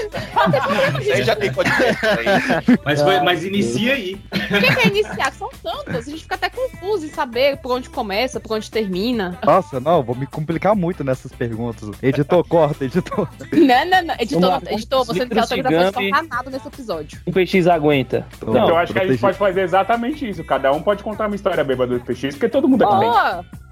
[1.02, 2.78] Isso aí já tem podcast aí.
[2.84, 4.22] Mas, foi, mas inicia aí.
[4.32, 5.32] Quem quer iniciar?
[5.34, 6.08] São tantas.
[6.08, 9.38] A gente fica até confuso em saber por onde começa, por onde termina.
[9.44, 11.90] Nossa, não, vou me complicar muito nessas perguntas.
[12.02, 13.28] Editor, corta, editor.
[13.52, 14.16] Não, não, não.
[14.20, 16.12] Editor, editor você não tem autorização Gummy.
[16.12, 17.22] cortar nada nesse episódio.
[17.26, 18.26] O PX aguenta.
[18.42, 19.22] Então eu acho que a gente protegido.
[19.22, 20.44] pode fazer exatamente isso.
[20.44, 23.10] Cada um pode contar uma história bêbada do PX, porque todo mundo é também.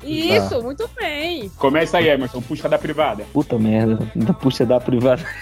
[0.03, 1.49] Isso, muito bem.
[1.58, 3.23] Começa aí, Emerson, puxa da privada.
[3.34, 3.99] Puta merda.
[4.15, 5.23] Da puxa da privada.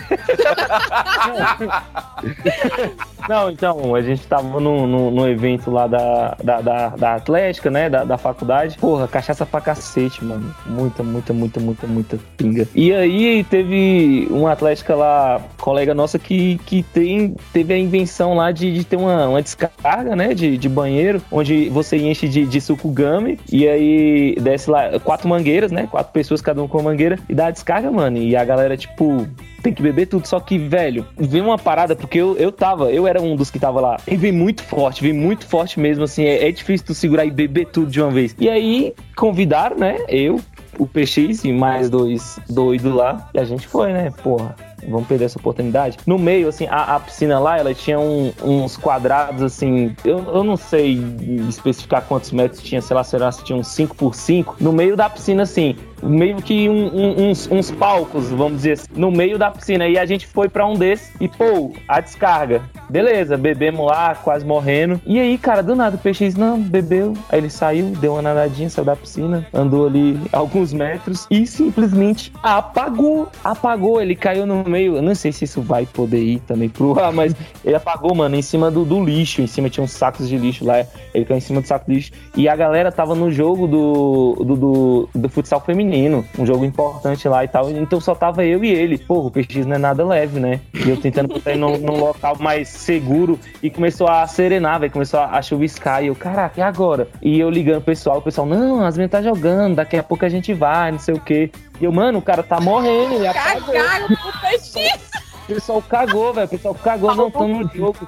[3.27, 7.71] Não, então, a gente tava no, no, no evento lá da, da, da, da Atlética,
[7.71, 7.89] né?
[7.89, 8.77] Da, da faculdade.
[8.77, 10.53] Porra, cachaça pra cacete, mano.
[10.65, 12.67] Muita, muita, muita, muita, muita pinga.
[12.75, 18.51] E aí teve uma Atlética lá, colega nossa, que, que tem, teve a invenção lá
[18.51, 20.33] de, de ter uma, uma descarga, né?
[20.33, 25.27] De, de banheiro, onde você enche de, de suco gummy e aí desce lá quatro
[25.27, 25.87] mangueiras, né?
[25.89, 28.17] Quatro pessoas, cada um com uma mangueira, e dá a descarga, mano.
[28.17, 29.27] E a galera, tipo,
[29.61, 30.27] tem que beber tudo.
[30.27, 33.59] Só que, velho, veio uma parada, porque eu, eu tava, eu era um dos que
[33.59, 33.97] tava lá.
[34.07, 36.23] E veio muito forte, veio muito forte mesmo, assim.
[36.23, 38.35] É, é difícil tu segurar e beber tudo de uma vez.
[38.39, 39.97] E aí, convidaram, né?
[40.07, 40.39] Eu,
[40.77, 43.29] o PX e mais dois doidos lá.
[43.33, 44.11] E a gente foi, né?
[44.23, 44.55] Porra.
[44.87, 45.97] Vamos perder essa oportunidade.
[46.05, 49.95] No meio, assim, a, a piscina lá, ela tinha um- uns quadrados, assim.
[50.03, 50.99] Eu, eu não sei
[51.47, 54.95] especificar quantos metros tinha, sei lá, será se tinha uns 5 por 5 No meio
[54.95, 59.37] da piscina, assim, meio que um- um- uns, uns palcos, vamos dizer assim, no meio
[59.37, 59.87] da piscina.
[59.87, 62.61] E a gente foi pra um desses e, pô, a descarga.
[62.89, 64.99] Beleza, bebemos lá, quase morrendo.
[65.05, 67.13] E aí, cara, do nada, o PX, não, bebeu.
[67.29, 72.31] Aí ele saiu, deu uma nadadinha, saiu da piscina, andou ali alguns metros e simplesmente
[72.43, 73.29] apagou.
[73.43, 74.95] Apagou, ele caiu no meio.
[74.97, 78.35] Eu não sei se isso vai poder ir também pro ar, mas ele apagou, mano,
[78.35, 79.41] em cima do, do lixo.
[79.41, 80.85] Em cima tinha uns sacos de lixo lá.
[81.13, 82.11] Ele caiu em cima do saco de lixo.
[82.35, 86.25] E a galera tava no jogo do, do, do, do futsal feminino.
[86.37, 87.69] Um jogo importante lá e tal.
[87.69, 88.97] Então só tava eu e ele.
[88.97, 90.59] Porra, o PX não é nada leve, né?
[90.73, 93.39] E eu tentando botar ele num, local mais seguro.
[93.61, 94.91] E começou a serenar, velho.
[94.91, 96.03] Começou a, a chuviscar.
[96.03, 97.07] E eu, caraca, e agora?
[97.21, 98.17] E eu ligando pro pessoal.
[98.17, 99.75] O pessoal, não, as meninas tá jogando.
[99.75, 101.51] Daqui a pouco a gente vai, não sei o quê.
[101.79, 103.15] E eu, mano, o cara tá morrendo.
[103.15, 103.73] Ele apagou.
[103.73, 105.23] Cagaram pro PX.
[105.43, 106.45] O pessoal cagou, velho.
[106.45, 108.07] O pessoal cagou, não, tamo no jogo.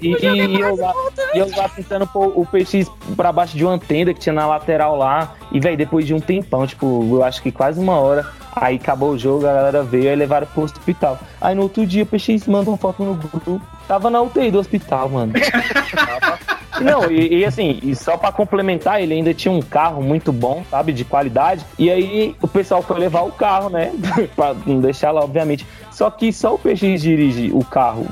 [0.00, 0.94] E, e eu lá,
[1.34, 4.46] e eu lá tentando pôr o PX pra baixo de uma tenda que tinha na
[4.46, 5.34] lateral lá.
[5.50, 8.24] E, velho, depois de um tempão, tipo, eu acho que quase uma hora,
[8.54, 11.18] aí acabou o jogo, a galera veio e levaram pro hospital.
[11.40, 13.60] Aí no outro dia o PX manda uma foto no grupo.
[13.88, 15.32] Tava na UTI do hospital, mano.
[16.80, 20.62] Não, e, e assim, e só pra complementar, ele ainda tinha um carro muito bom,
[20.70, 21.64] sabe, de qualidade.
[21.78, 23.92] E aí o pessoal foi levar o carro, né?
[24.36, 25.66] pra não deixar lá, obviamente.
[25.90, 28.06] Só que só o PX dirige o carro,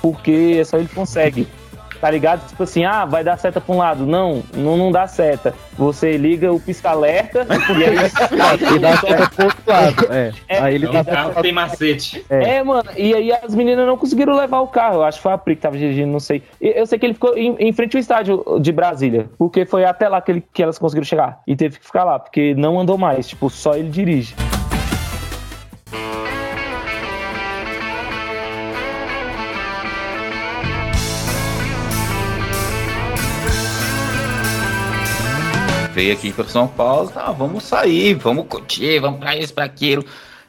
[0.00, 1.46] porque só ele consegue.
[2.02, 2.48] Tá ligado?
[2.48, 4.04] Tipo assim, ah, vai dar seta pra um lado.
[4.04, 5.54] Não, não, não dá seta.
[5.78, 7.46] Você liga o pisca-alerta
[7.78, 7.96] e aí.
[8.74, 10.12] E dá seta pro outro lado.
[10.12, 10.32] É.
[10.48, 11.04] É, Aí ele O tá.
[11.04, 12.26] carro tem macete.
[12.28, 12.56] É.
[12.56, 14.96] É, mano, e aí as meninas não conseguiram levar o carro.
[14.96, 16.42] Eu acho que foi a Pri que tava dirigindo, não sei.
[16.60, 20.08] Eu sei que ele ficou em, em frente ao estádio de Brasília, porque foi até
[20.08, 21.40] lá que, ele- que elas conseguiram chegar.
[21.46, 23.28] E teve que ficar lá, porque não andou mais.
[23.28, 24.34] Tipo, só ele dirige.
[35.92, 40.04] Veio aqui para São Paulo, tá, vamos sair, vamos curtir, vamos pra isso, pra aquilo.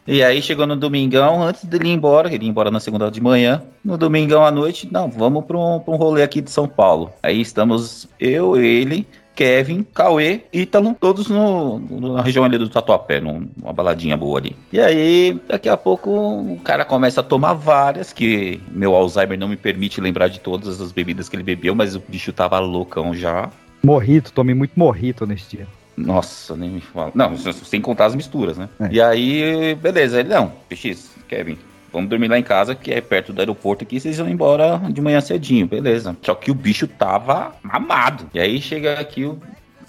[0.08, 3.22] E aí chegou no domingão, antes dele ir embora, ele ia embora na segunda de
[3.22, 6.68] manhã, no domingão à noite, não, vamos para um, pra um rolê aqui de São
[6.68, 7.12] Paulo.
[7.22, 11.80] Aí estamos eu, ele, Kevin, Cauê, Ítalo, todos no,
[12.16, 14.56] na região ali do Tatuapé, num- numa baladinha boa ali.
[14.72, 19.48] E aí, daqui a pouco, o cara começa a tomar várias, que meu Alzheimer não
[19.48, 23.14] me permite lembrar de todas as bebidas que ele bebeu, mas o bicho tava loucão
[23.14, 23.50] já.
[23.86, 25.68] Morrito, tomei muito morrito nesse dia.
[25.98, 27.12] Nossa, nem me fala.
[27.14, 28.70] Não, sem contar as misturas, né?
[28.80, 28.90] É.
[28.92, 30.22] E aí, beleza.
[30.22, 31.58] Ele, não, PX, Kevin,
[31.92, 35.02] vamos dormir lá em casa, que é perto do aeroporto aqui, vocês vão embora de
[35.02, 36.16] manhã cedinho, beleza.
[36.22, 38.26] Só que o bicho tava mamado.
[38.34, 39.38] E aí chega aqui, o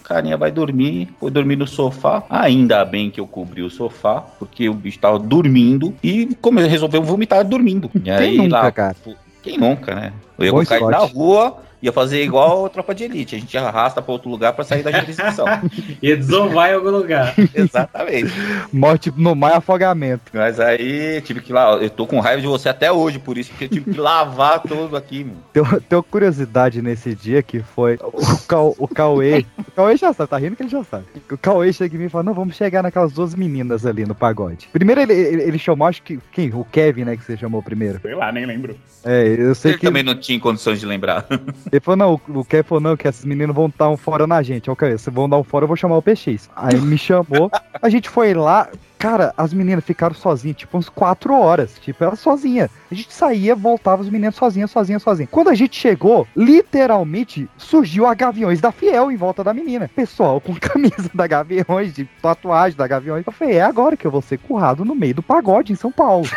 [0.03, 2.24] carinha vai dormir, foi dormir no sofá.
[2.28, 6.68] Ainda bem que eu cobri o sofá, porque o bicho tava dormindo e como ele
[6.68, 7.90] resolveu vomitar dormindo.
[8.05, 8.97] E aí nunca, lá, cara?
[9.03, 10.12] pô, quem nunca, né?
[10.38, 13.37] Eu ia cair na rua, ia fazer igual a tropa de elite.
[13.37, 15.45] A gente arrasta pra outro lugar pra sair da jurisdição.
[16.03, 17.35] E desovar em algum lugar.
[17.55, 18.32] Exatamente.
[18.72, 20.22] Morte no mar e afogamento.
[20.32, 23.53] Mas aí tive que lá, eu tô com raiva de você até hoje, por isso
[23.53, 25.39] que eu tive que lavar tudo aqui, mano.
[25.53, 29.45] Tenho, tenho curiosidade nesse dia que foi o, Cau, o Cauê.
[29.59, 31.05] O Cauê já sabe, tá rindo que ele já sabe.
[31.30, 34.14] O Cauê chega em mim e fala: Não, vamos chegar naquelas duas meninas ali no
[34.14, 34.68] pagode.
[34.72, 36.18] Primeiro ele, ele, ele chamou, acho que.
[36.32, 36.53] Quem?
[36.55, 37.16] O Kevin, né?
[37.16, 38.01] Que você chamou primeiro.
[38.01, 38.76] Sei lá, nem lembro.
[39.05, 39.87] É, eu sei Ele que.
[39.87, 41.26] também não tinha condições de lembrar.
[41.75, 44.41] Ele falou, não, o Kevin falou, não, que esses meninos vão dar um fora na
[44.45, 44.70] gente.
[44.70, 46.49] Ok, vocês vão dar um fora, eu vou chamar o PX.
[46.55, 47.51] Aí me chamou,
[47.83, 48.68] a gente foi lá,
[49.05, 51.78] cara, as meninas ficaram sozinhas, tipo, uns quatro horas.
[51.78, 52.70] Tipo, ela sozinha.
[52.90, 55.30] A gente saía, voltava, os meninos sozinhas, sozinhas, sozinhas.
[55.30, 59.90] Quando a gente chegou, literalmente surgiu a Gaviões da Fiel em volta da menina.
[59.94, 63.26] Pessoal com camisa da Gaviões, de tatuagem da Gaviões.
[63.26, 65.92] Eu falei, é agora que eu vou ser currado no meio do pagode em São
[65.92, 66.26] Paulo.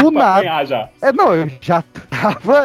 [0.00, 0.64] Do nada.
[0.66, 0.88] já.
[1.00, 2.62] É, não, eu já tava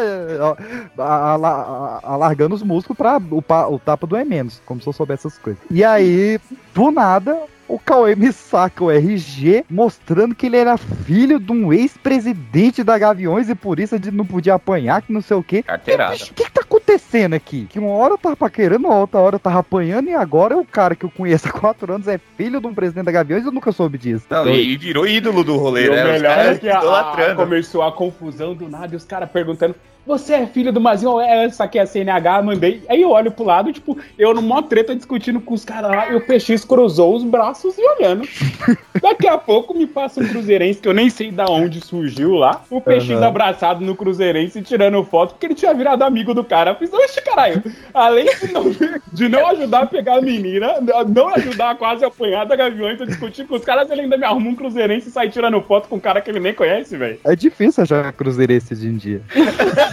[2.04, 3.44] alargando os músculos pra o,
[3.74, 5.62] o tapa do menos, como se eu soubesse essas coisas.
[5.72, 6.40] E aí,
[6.74, 11.72] do nada, o Cauê me saca o RG mostrando que ele era filho de um
[11.72, 15.64] ex-presidente da Gaviões e por isso ele não podia apanhar, que não sei o quê.
[15.64, 16.16] Carteirada.
[16.16, 17.66] O que, que tá acontecendo aqui?
[17.70, 20.66] Que uma hora eu tava paquerando, uma outra hora eu tava apanhando e agora o
[20.66, 23.48] cara que eu conheço há quatro anos é filho de um presidente da Gaviões e
[23.48, 24.26] eu nunca soube disso.
[24.30, 26.04] Não, e virou ídolo do rolê, E o né?
[26.06, 29.76] Os melhor é que a- a, começou a confusão do nada e os caras perguntando:
[30.06, 31.20] Você é filho do Mazinho?
[31.20, 32.84] É, essa aqui é a CNH, mandei.
[32.90, 36.16] Aí eu olho pro lado, tipo, eu numa treta discutindo com os caras lá, e
[36.16, 38.28] o PX cruzou os braços e olhando.
[39.02, 42.62] Daqui a pouco me passa um cruzeirense que eu nem sei da onde surgiu lá.
[42.70, 43.28] O PX Aham.
[43.28, 46.72] abraçado no cruzeirense tirando foto, porque ele tinha virado amigo do cara.
[46.72, 47.64] Eu fiz, oxe, caralho.
[47.94, 48.66] Além de não,
[49.12, 50.76] de não ajudar a pegar a menina,
[51.08, 54.26] não ajudar a quase apanhar da Gaviões, eu discutir com os caras, ele ainda me
[54.26, 57.20] arruma um cruzeirense e sai tirando foto com um cara que ele nem conhece, velho.
[57.24, 59.22] É difícil achar cruzeirense hoje em dia.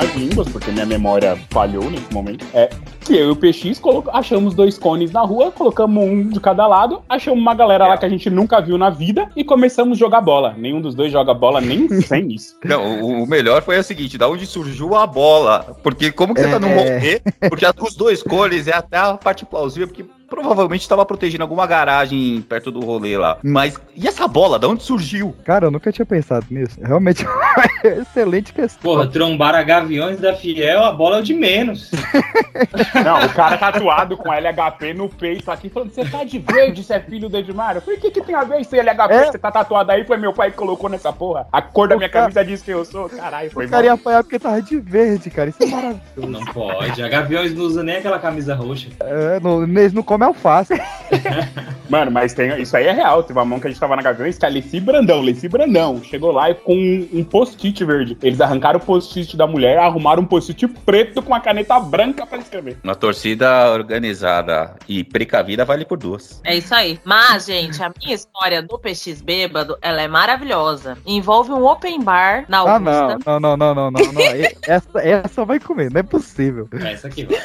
[0.00, 2.46] mais línguas, porque minha memória falhou nesse momento.
[2.54, 2.70] É
[3.00, 3.80] que eu e o PX
[4.12, 8.06] achamos dois cones na rua, colocamos um de cada lado, achamos uma galera lá que
[8.06, 10.54] a gente nunca viu na vida e começamos a jogar bola.
[10.56, 12.56] Nenhum dos dois joga bola nem sem isso.
[12.64, 15.76] Não, o, o melhor foi o seguinte, da onde surgiu a bola.
[15.82, 16.74] Porque como que você tá no É.
[16.98, 17.20] rolê?
[17.48, 22.40] Porque os dois cores é até a parte plausível, porque Provavelmente tava protegendo alguma garagem
[22.48, 23.36] perto do rolê lá.
[23.42, 24.58] Mas e essa bola?
[24.58, 25.34] De onde surgiu?
[25.44, 26.78] Cara, eu nunca tinha pensado nisso.
[26.82, 27.26] Realmente
[27.84, 28.80] excelente questão.
[28.82, 31.90] Porra, trombar a Gaviões da Fiel, a bola é o de menos.
[33.04, 36.94] Não, o cara tatuado com LHP no peito aqui, falando, você tá de verde, você
[36.94, 37.80] é filho do Edmário.
[37.82, 39.24] Por que que tem a ver esse LHP É?
[39.26, 40.04] que você tá tatuado aí?
[40.04, 41.46] Foi meu pai que colocou nessa porra.
[41.52, 43.08] A cor da minha cara- camisa diz quem eu sou.
[43.08, 43.98] Caralho, foi O cara ia mal.
[44.00, 45.50] apanhar porque tava de verde, cara.
[45.50, 46.00] Isso é maravilhoso.
[46.28, 47.02] Não pode.
[47.02, 48.88] A Gaviões não usa nem aquela camisa roxa.
[49.00, 50.78] É, não, eles não comem alface.
[51.90, 53.22] Mano, mas tem, isso aí é real.
[53.22, 56.02] Teve uma mão que a gente tava na Gaviões, que é Leci Brandão, Leci Brandão.
[56.02, 58.16] Chegou lá e com um, um post-it verde.
[58.22, 62.38] Eles arrancaram o post-it da mulher, arrumaram um post-it preto com uma caneta branca pra
[62.38, 62.78] escrever.
[62.84, 66.40] Uma torcida organizada e precavida vale por duas.
[66.44, 66.98] É isso aí.
[67.04, 70.96] Mas, gente, a minha história do PX bêbado, ela é maravilhosa.
[71.06, 73.18] Envolve um open bar na Ah, Augusta.
[73.26, 74.20] não, não, não, não, não, não, não.
[74.22, 76.68] E- Essa, essa vai comer, não é possível.
[76.84, 77.38] Essa aqui vai.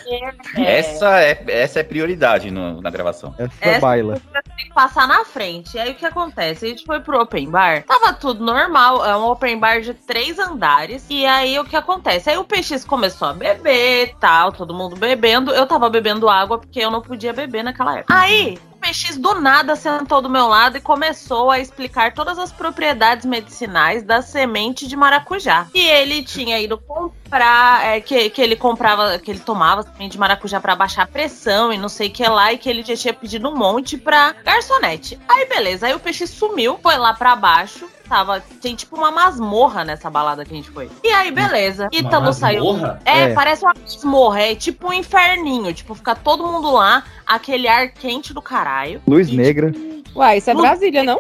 [0.58, 3.34] É, Essa, é, essa é prioridade no- na gravação.
[3.38, 4.18] Essa Essa- baila.
[4.42, 5.76] Tem que passar na frente.
[5.76, 6.66] E aí o que acontece?
[6.66, 10.40] A gente foi pro open bar, tava tudo normal, é um open bar de três
[10.40, 11.06] andares.
[11.10, 12.30] E aí o que acontece?
[12.30, 15.52] Aí o PX começou a beber tal, todo mundo bebendo.
[15.52, 18.14] Eu tava bebendo água porque eu não podia beber naquela época.
[18.18, 18.60] Aí.
[18.86, 24.04] PX do nada sentou do meu lado e começou a explicar todas as propriedades medicinais
[24.04, 25.68] da semente de maracujá.
[25.74, 30.20] E ele tinha ido comprar, é, que, que ele comprava, que ele tomava semente de
[30.20, 32.96] maracujá pra baixar a pressão e não sei o que lá, e que ele já
[32.96, 35.20] tinha pedido um monte pra garçonete.
[35.28, 37.90] Aí beleza, aí o peixe sumiu, foi lá pra baixo.
[38.08, 40.90] Tava, tem tipo uma masmorra nessa balada que a gente foi.
[41.04, 41.88] E aí, beleza.
[41.92, 42.64] Ítalo saiu.
[43.04, 43.34] É, É.
[43.34, 45.74] parece uma masmorra, é tipo um inferninho.
[45.74, 49.02] Tipo, fica todo mundo lá, aquele ar quente do caralho.
[49.08, 49.72] Luz E, negra.
[50.16, 51.20] Uai, isso é Brasília, não?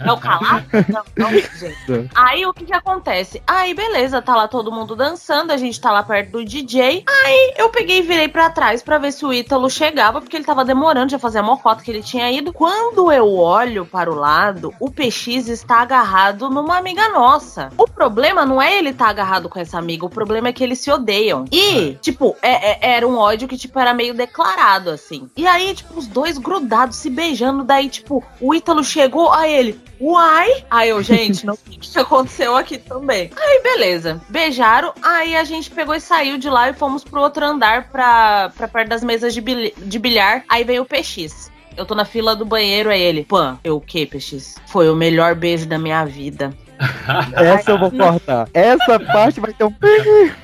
[0.00, 0.64] É o calado?
[0.88, 2.10] Não, não, gente.
[2.14, 3.42] Aí o que que acontece?
[3.46, 7.04] Aí beleza, tá lá todo mundo dançando, a gente tá lá perto do DJ.
[7.06, 10.44] Aí eu peguei e virei pra trás pra ver se o Ítalo chegava, porque ele
[10.44, 12.52] tava demorando, já fazia mó cota que ele tinha ido.
[12.52, 17.70] Quando eu olho para o lado, o PX está agarrado numa amiga nossa.
[17.76, 20.78] O problema não é ele estar agarrado com essa amiga, o problema é que eles
[20.78, 21.44] se odeiam.
[21.52, 25.28] E, tipo, é- é- era um ódio que, tipo, era meio declarado, assim.
[25.36, 28.05] E aí, tipo, os dois grudados, se beijando, daí, tipo,
[28.40, 30.64] o Ítalo chegou, aí ele, uai!
[30.70, 33.30] Aí eu, gente, não o que aconteceu aqui também.
[33.36, 34.20] Aí, beleza.
[34.28, 38.50] Beijaram, aí a gente pegou e saiu de lá e fomos pro outro andar pra,
[38.56, 40.44] pra perto das mesas de, bil- de bilhar.
[40.48, 41.50] Aí veio o PX.
[41.76, 44.56] Eu tô na fila do banheiro, aí ele, Pan, eu o quê, PX?
[44.66, 46.50] Foi o melhor beijo da minha vida.
[47.36, 48.48] Essa eu vou cortar.
[48.52, 49.74] Essa parte vai ter um.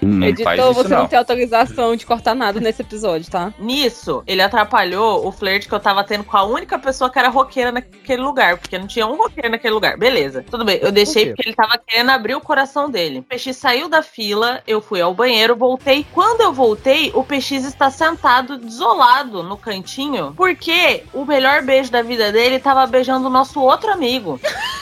[0.01, 0.99] Não faz Editor, você não.
[1.01, 1.09] não.
[1.09, 3.53] tem autorização de cortar nada nesse episódio, tá?
[3.59, 7.29] Nisso, ele atrapalhou o flerte que eu tava tendo com a única pessoa que era
[7.29, 9.97] roqueira naquele lugar, porque não tinha um roqueiro naquele lugar.
[9.97, 10.79] Beleza, tudo bem.
[10.81, 13.21] Eu deixei porque ele tava querendo abrir o coração dele.
[13.21, 16.07] O PX saiu da fila, eu fui ao banheiro, voltei.
[16.13, 22.03] Quando eu voltei, o PX está sentado, desolado no cantinho, porque o melhor beijo da
[22.03, 24.41] vida dele tava beijando o nosso outro amigo.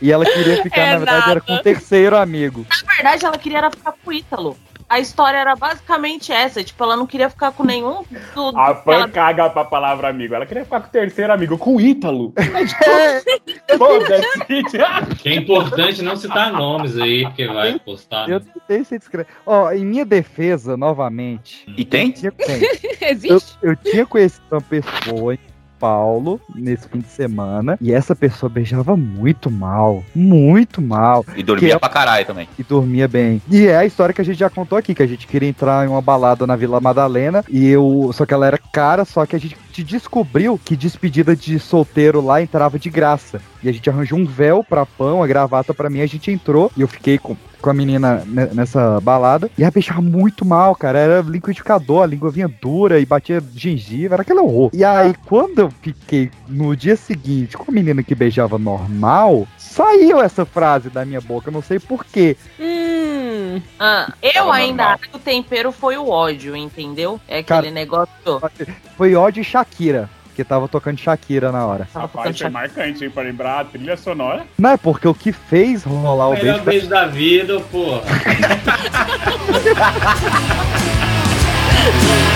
[0.00, 2.66] E ela queria ficar, na verdade, era com o terceiro amigo.
[2.68, 4.56] Na verdade, ela queria era ficar com o Ítalo.
[4.88, 8.04] A história era basicamente essa, tipo, ela não queria ficar com nenhum
[8.34, 10.34] do, A que ela caga pra palavra amigo.
[10.34, 12.34] Ela queria ficar com o terceiro amigo, com o Ítalo.
[12.36, 13.22] É,
[13.78, 18.28] Pô, that's Que é importante não citar nomes aí, porque vai postar.
[18.28, 18.46] eu né?
[18.52, 19.30] tentei ser discreto.
[19.46, 21.64] Ó, em minha defesa, novamente.
[21.74, 22.10] E tem?
[22.10, 22.60] Tinha, tem.
[23.00, 23.56] Eu, Existe?
[23.62, 25.38] eu tinha conhecido uma pessoa
[25.82, 31.70] Paulo nesse fim de semana e essa pessoa beijava muito mal, muito mal E dormia
[31.70, 32.48] Que é- pra caralho também.
[32.56, 33.42] e dormia bem.
[33.50, 35.84] E é a história que a gente já contou aqui, que a gente queria entrar
[35.84, 39.34] em uma balada na Vila Madalena e eu, só que ela era cara, só que
[39.34, 43.40] a gente descobriu que despedida de solteiro lá entrava de graça.
[43.60, 46.70] E a gente arranjou um véu pra pão, a gravata pra mim, a gente entrou
[46.76, 49.50] e eu fiquei com com a menina ne- nessa balada.
[49.56, 50.98] E ela beijava muito mal, cara.
[50.98, 54.70] Era liquidificador, a língua vinha dura e batia gengiva, era aquele horror.
[54.72, 60.20] E aí, quando eu fiquei no dia seguinte com a menina que beijava normal, saiu
[60.20, 61.48] essa frase da minha boca.
[61.48, 62.36] Eu não sei porquê.
[62.60, 63.60] Hum.
[63.78, 64.98] Ah, eu ainda normal.
[65.00, 67.20] acho que o tempero foi o ódio, entendeu?
[67.28, 68.40] É aquele Cara- negócio.
[68.96, 70.08] Foi ódio e Shakira.
[70.34, 71.86] Que tava tocando Shakira na hora.
[71.94, 73.10] Rapaz, foi marcante, hein?
[73.10, 74.44] Pra lembrar a trilha sonora.
[74.58, 76.64] Não é porque o que fez rolar o Melhor beijo.
[76.64, 78.02] beijo da vida, porra.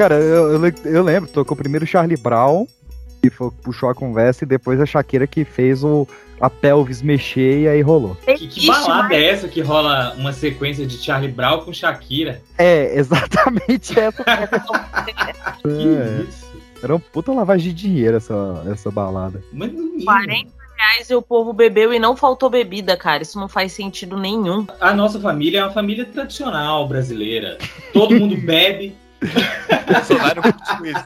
[0.00, 2.66] Cara, eu, eu, eu lembro, tocou primeiro Charlie Brown.
[3.22, 6.08] E foi- puxou a conversa e depois a Shakira que fez o,
[6.40, 8.16] a pelvis mexer e aí rolou.
[8.24, 12.40] Que, que balada é essa que rola uma sequência de Charlie Brown com Shakira?
[12.56, 14.24] É, exatamente essa.
[15.62, 16.24] Que É.
[16.26, 16.48] isso?
[16.82, 19.44] Era uma puta lavagem de dinheiro essa, essa balada.
[19.52, 20.04] Mas no mínimo.
[20.06, 23.22] 40 reais e o povo bebeu e não faltou bebida, cara.
[23.22, 24.66] Isso não faz sentido nenhum.
[24.80, 27.58] A nossa família é uma família tradicional brasileira.
[27.92, 28.96] Todo mundo bebe.
[29.86, 31.04] Bolsonaro curtiu isso.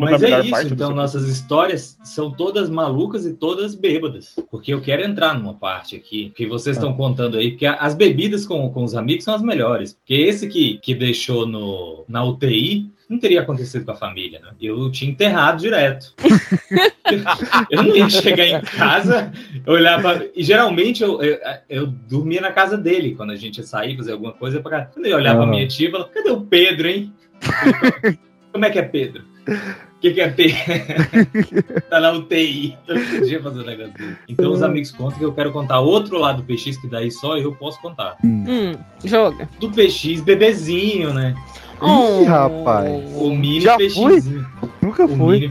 [0.00, 4.34] Mas é isso, então nossas histórias são todas malucas e todas bêbadas.
[4.50, 8.46] Porque eu quero entrar numa parte aqui, que vocês estão contando aí, porque as bebidas
[8.46, 9.94] com, com os amigos são as melhores.
[9.94, 14.50] Porque esse que, que deixou no, na UTI não teria acontecido com a família, né?
[14.60, 16.12] Eu tinha enterrado direto.
[17.70, 19.32] eu não ia chegar em casa,
[19.66, 20.26] olhar pra...
[20.34, 21.38] E geralmente eu, eu,
[21.68, 24.60] eu dormia na casa dele, quando a gente ia sair, fazer alguma coisa.
[24.60, 24.86] Pra...
[24.86, 25.52] Quando eu olhava pra Aham.
[25.52, 27.12] minha tia, eu falava, cadê o Pedro, hein?
[28.52, 29.22] Como é que é Pedro?
[29.96, 30.56] O que, que é Pedro?
[31.88, 32.76] tá na UTI.
[32.86, 34.16] Eu não podia fazer o negócio dele.
[34.28, 37.38] Então os amigos contam que eu quero contar outro lado do PX, que daí só
[37.38, 38.16] eu posso contar.
[38.24, 38.72] Hum,
[39.04, 39.48] joga.
[39.58, 41.34] Do PX bebezinho, né?
[41.80, 42.22] Oh.
[42.22, 43.04] Ih, rapaz.
[43.16, 44.46] O mini Já PXzinho.
[44.80, 45.50] Nunca O fui.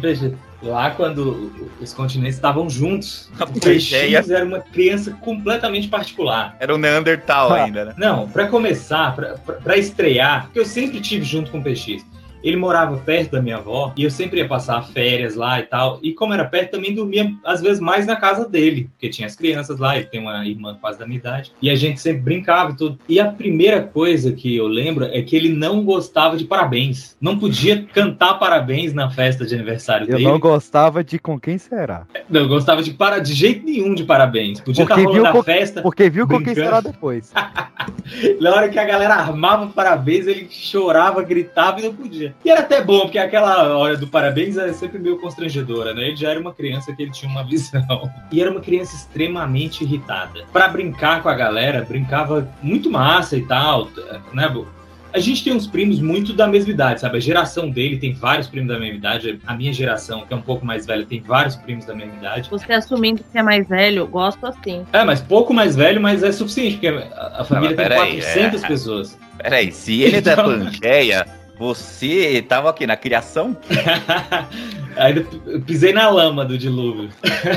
[0.63, 4.09] Lá quando os continentes estavam juntos, o.
[4.19, 6.55] PX era uma criança completamente particular.
[6.59, 7.63] Era o Neandertal Ah.
[7.65, 7.93] ainda, né?
[7.97, 12.03] Não, pra começar, pra- pra pra estrear, porque eu sempre tive junto com o PX.
[12.45, 15.99] Ele morava perto da minha avó e eu sempre ia passar férias lá e tal.
[16.03, 19.35] E como era perto, também dormia às vezes mais na casa dele, porque tinha as
[19.35, 21.51] crianças lá, ele tem uma irmã quase da minha idade.
[21.59, 22.99] E a gente sempre brincava e tudo.
[23.09, 27.17] E a primeira coisa que eu lembro é que ele não gostava de parabéns.
[27.19, 30.23] Não podia cantar parabéns na festa de aniversário Eu dele.
[30.29, 32.05] não gostava de com quem será.
[32.29, 34.61] Não gostava de para de jeito nenhum de parabéns.
[34.61, 35.81] Podia estar rolando a co- festa.
[35.81, 36.67] porque viu com quem brincando.
[36.67, 37.33] será depois.
[38.39, 42.34] Na hora que a galera armava parabéns, ele chorava, gritava e não podia.
[42.43, 46.09] E era até bom, porque aquela hora do parabéns era sempre meio constrangedora, né?
[46.09, 47.83] Ele já era uma criança que ele tinha uma visão.
[48.31, 50.43] E era uma criança extremamente irritada.
[50.53, 53.89] Pra brincar com a galera, brincava muito massa e tal,
[54.31, 54.47] né?
[54.47, 54.67] bo?
[55.11, 57.17] A gente tem uns primos muito da mesma idade, sabe?
[57.17, 59.39] A geração dele tem vários primos da mesma idade.
[59.47, 62.49] A minha geração, que é um pouco mais velha, tem vários primos da mesma idade.
[62.49, 64.85] Você assumindo que é mais velho, gosto assim.
[64.91, 68.63] É, mas pouco mais velho, mas é suficiente, porque a, família mas tem peraí, 400
[68.63, 68.67] é.
[68.67, 69.17] pessoas.
[69.37, 71.25] Peraí, se ele é da Então- Pangeia,
[71.57, 73.57] você tava aqui na criação?
[74.97, 75.15] Aí
[75.47, 77.09] eu pisei na lama do dilúvio.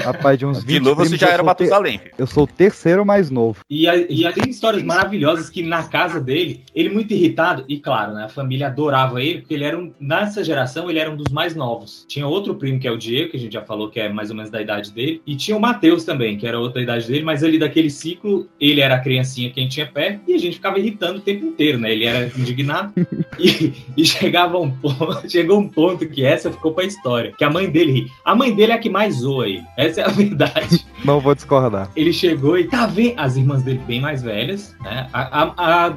[0.05, 1.99] Rapaz, de uns 20 De novo você já era Matusalém.
[1.99, 2.11] filho.
[2.19, 3.61] Eu sou o terceiro mais novo.
[3.71, 7.79] E, a- e aí tem histórias maravilhosas que na casa dele, ele muito irritado, e
[7.79, 11.17] claro, né, a família adorava ele, porque ele era um, nessa geração ele era um
[11.17, 12.05] dos mais novos.
[12.09, 14.31] Tinha outro primo que é o Diego, que a gente já falou que é mais
[14.31, 17.25] ou menos da idade dele, e tinha o Matheus também, que era outra idade dele,
[17.25, 20.79] mas ali daquele ciclo, ele era a criancinha quem tinha perto, e a gente ficava
[20.79, 21.93] irritando o tempo inteiro, né?
[21.93, 22.93] Ele era indignado.
[23.39, 27.51] e, e chegava um ponto, chegou um ponto que essa ficou pra história, que a
[27.51, 28.13] mãe dele ri.
[28.25, 29.65] A mãe dele é a que mais zoa ele.
[29.77, 30.85] Essa é a verdade.
[31.05, 31.91] Não vou discordar.
[31.97, 33.15] Ele chegou e tá vendo.
[33.19, 35.09] As irmãs dele bem mais velhas, né?
[35.13, 35.95] A, a- a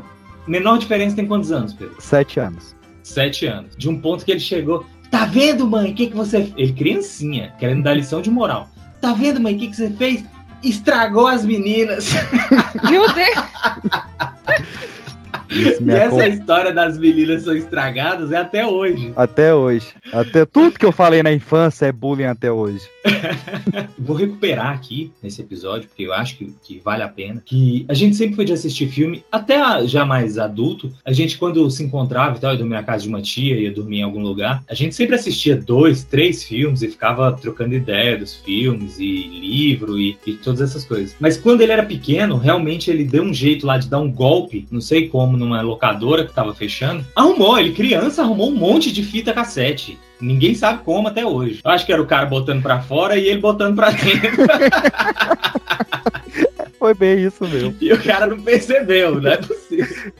[0.47, 1.95] menor diferença tem quantos anos, Pedro?
[1.99, 2.75] Sete anos.
[3.03, 3.75] Sete anos.
[3.77, 4.85] De um ponto que ele chegou.
[5.09, 5.91] Tá vendo, mãe?
[5.91, 6.41] O que, que você.
[6.43, 8.69] fez?" Ele, criancinha, querendo dar lição de moral.
[9.01, 9.55] Tá vendo, mãe?
[9.55, 10.23] O que, que você fez?
[10.63, 12.11] Estragou as meninas.
[12.89, 13.35] Meu Deus!
[15.51, 19.11] Isso e essa história das meninas são estragadas é até hoje.
[19.15, 19.87] até hoje.
[20.11, 22.81] Até tudo que eu falei na infância é bullying até hoje.
[23.99, 27.41] Vou recuperar aqui nesse episódio, porque eu acho que, que vale a pena.
[27.45, 31.69] Que a gente sempre foi de assistir filme, até já mais adulto, a gente, quando
[31.69, 34.21] se encontrava e tal, eu dormia na casa de uma tia, ia dormir em algum
[34.21, 39.27] lugar, a gente sempre assistia dois, três filmes e ficava trocando ideia dos filmes e
[39.27, 41.15] livro e, e todas essas coisas.
[41.19, 44.65] Mas quando ele era pequeno, realmente ele deu um jeito lá de dar um golpe,
[44.71, 47.05] não sei como, numa locadora que tava fechando.
[47.15, 49.99] Arrumou, ele criança arrumou um monte de fita cassete.
[50.19, 51.61] Ninguém sabe como até hoje.
[51.63, 54.45] Eu acho que era o cara botando pra fora e ele botando pra dentro.
[56.77, 57.75] Foi bem isso mesmo.
[57.79, 60.13] e o cara não percebeu, não é possível.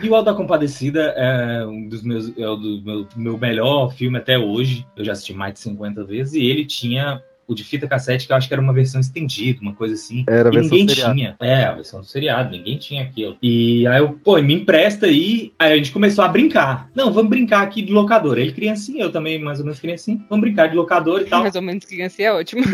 [0.00, 3.92] E o Alto da Compadecida é um dos meus, é o do meu, meu melhor
[3.92, 4.86] filme até hoje.
[4.96, 8.32] Eu já assisti mais de 50 vezes e ele tinha o de fita cassete, que
[8.32, 10.24] eu acho que era uma versão estendida, uma coisa assim.
[10.28, 11.14] Era a versão ninguém seriado.
[11.14, 11.36] tinha.
[11.40, 13.36] É, a versão do seriado, ninguém tinha aquilo.
[13.42, 15.52] E aí eu, pô, me empresta aí.
[15.58, 16.88] Aí a gente começou a brincar.
[16.94, 18.38] Não, vamos brincar aqui de locador.
[18.38, 20.20] Ele criancinha, eu também mais ou menos criancinha.
[20.30, 21.42] Vamos brincar de locador e tal.
[21.42, 22.62] Mais ou menos criança é ótimo.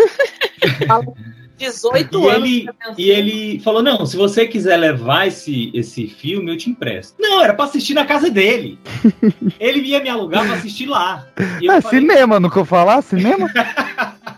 [1.59, 2.37] 18 E anos.
[2.49, 2.67] ele,
[2.97, 7.17] e ele falou: Não, se você quiser levar esse, esse filme, eu te empresto.
[7.19, 8.79] Não, era pra assistir na casa dele.
[9.59, 11.27] ele ia me alugar pra assistir lá.
[11.61, 13.03] E eu, É falei, cinema, nunca eu falar?
[13.03, 13.51] Cinema?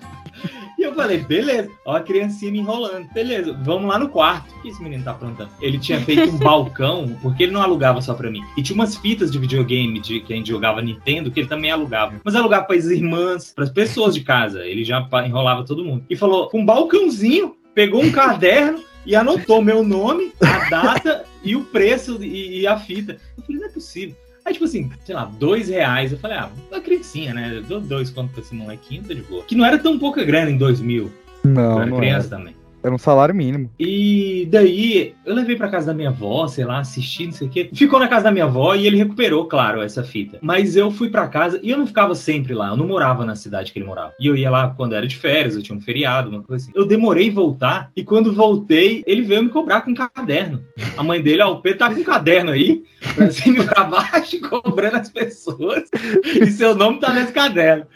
[0.81, 1.70] e eu falei, beleza.
[1.85, 3.07] Ó a criancinha me enrolando.
[3.12, 4.51] Beleza, vamos lá no quarto.
[4.55, 5.51] O que esse menino tá aprontando?
[5.61, 8.41] Ele tinha feito um balcão, porque ele não alugava só pra mim.
[8.57, 11.70] E tinha umas fitas de videogame de que a gente jogava Nintendo, que ele também
[11.70, 12.14] alugava.
[12.24, 14.64] Mas alugava para as irmãs, para as pessoas de casa.
[14.64, 16.05] Ele já enrolava todo mundo.
[16.09, 21.55] E falou, com um balcãozinho, pegou um caderno e anotou meu nome, a data e
[21.55, 23.18] o preço e, e a fita.
[23.37, 24.16] Eu falei, não é possível.
[24.51, 26.11] Aí, tipo assim, sei lá, dois reais.
[26.11, 27.53] Eu falei, ah, uma criancinha, né?
[27.55, 29.44] Eu dou dois conto pra esse molequinho, tá de boa.
[29.44, 31.05] Que não era tão pouca grana em 2000.
[31.05, 32.57] eu Não, era não criança também.
[32.83, 33.70] Era um salário mínimo.
[33.78, 37.51] E daí, eu levei pra casa da minha avó, sei lá, assisti, não sei o
[37.51, 37.70] quê.
[37.74, 40.39] Ficou na casa da minha avó e ele recuperou, claro, essa fita.
[40.41, 43.37] Mas eu fui pra casa e eu não ficava sempre lá, eu não morava na
[43.37, 44.14] cidade que ele morava.
[44.18, 46.72] E eu ia lá quando era de férias, eu tinha um feriado, uma coisa assim.
[46.74, 50.64] Eu demorei em voltar e quando voltei, ele veio me cobrar com um caderno.
[50.97, 52.83] A mãe dele, ó, o Pedro tá com um caderno aí,
[53.14, 55.85] pra cima e pra baixo, cobrando as pessoas.
[56.24, 57.87] E seu nome tá nesse caderno.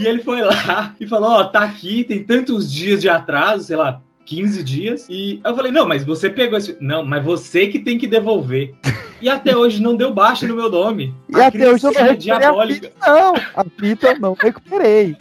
[0.00, 3.76] E ele foi lá e falou: Ó, tá aqui, tem tantos dias de atraso, sei
[3.76, 5.06] lá, 15 dias.
[5.08, 6.76] E eu falei: Não, mas você pegou esse.
[6.80, 8.74] Não, mas você que tem que devolver.
[9.22, 11.14] E até hoje não deu baixa no meu nome.
[11.30, 12.88] E até hoje eu não recuperei a diabólica.
[12.88, 13.34] fita, não.
[13.56, 15.16] A fita eu não recuperei.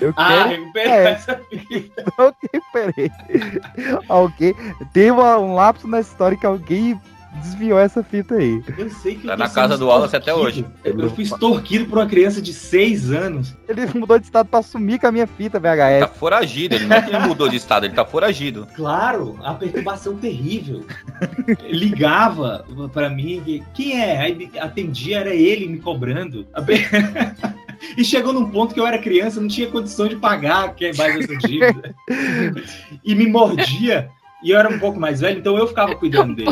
[0.00, 0.48] Eu Ah, quero.
[0.50, 1.10] recuperou é.
[1.12, 2.04] essa fita.
[2.18, 3.10] Não recuperei.
[4.08, 4.54] Alguém.
[5.12, 7.00] Uma- um lapso na história que alguém
[7.40, 8.62] desviou essa fita aí.
[8.76, 10.72] Eu sei que Tá na casa do Wallace até extorquido.
[10.84, 13.56] Eu, eu fui extorquido por uma criança de 6 anos.
[13.68, 16.16] Ele mudou de estado pra sumir com a minha fita Tá VHS.
[16.16, 18.66] foragido, ele não é que ele mudou de estado, ele tá foragido.
[18.74, 20.84] Claro, a perturbação terrível.
[21.68, 24.18] Ligava pra mim, e, quem é?
[24.18, 26.46] Aí atendia, era ele me cobrando.
[27.96, 30.94] E chegou num ponto que eu era criança, não tinha condição de pagar que é
[30.94, 31.94] mais essa dívida.
[33.04, 34.08] E me mordia,
[34.42, 36.50] e eu era um pouco mais velho, então eu ficava cuidando dele.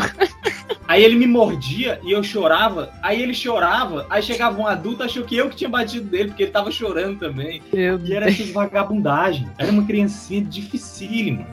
[0.91, 5.23] Aí ele me mordia e eu chorava, aí ele chorava, aí chegava um adulto, achou
[5.23, 7.61] que eu que tinha batido dele, porque ele tava chorando também.
[7.71, 9.47] Meu E era essas vagabundagem.
[9.57, 11.47] Era uma criancinha dificílima.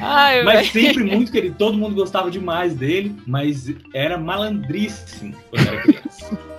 [0.00, 0.86] Ai, Mas velho.
[0.86, 1.56] sempre muito querido.
[1.58, 6.38] Todo mundo gostava demais dele, mas era malandríssimo quando era criança.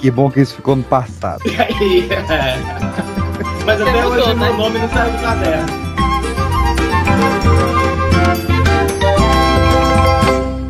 [0.00, 1.44] Que bom que isso ficou no passado.
[1.46, 2.56] É.
[3.64, 4.58] Mas até Você hoje mudou, meu né?
[4.58, 5.83] nome não saiu do caderno.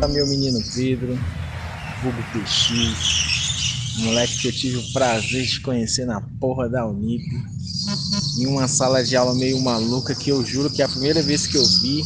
[0.07, 1.17] Meu menino Pedro,
[2.01, 2.69] vulgo PX,
[3.97, 7.23] moleque que eu tive o prazer de conhecer na porra da Unip,
[8.37, 11.57] em uma sala de aula meio maluca que eu juro que a primeira vez que
[11.57, 12.03] eu vi,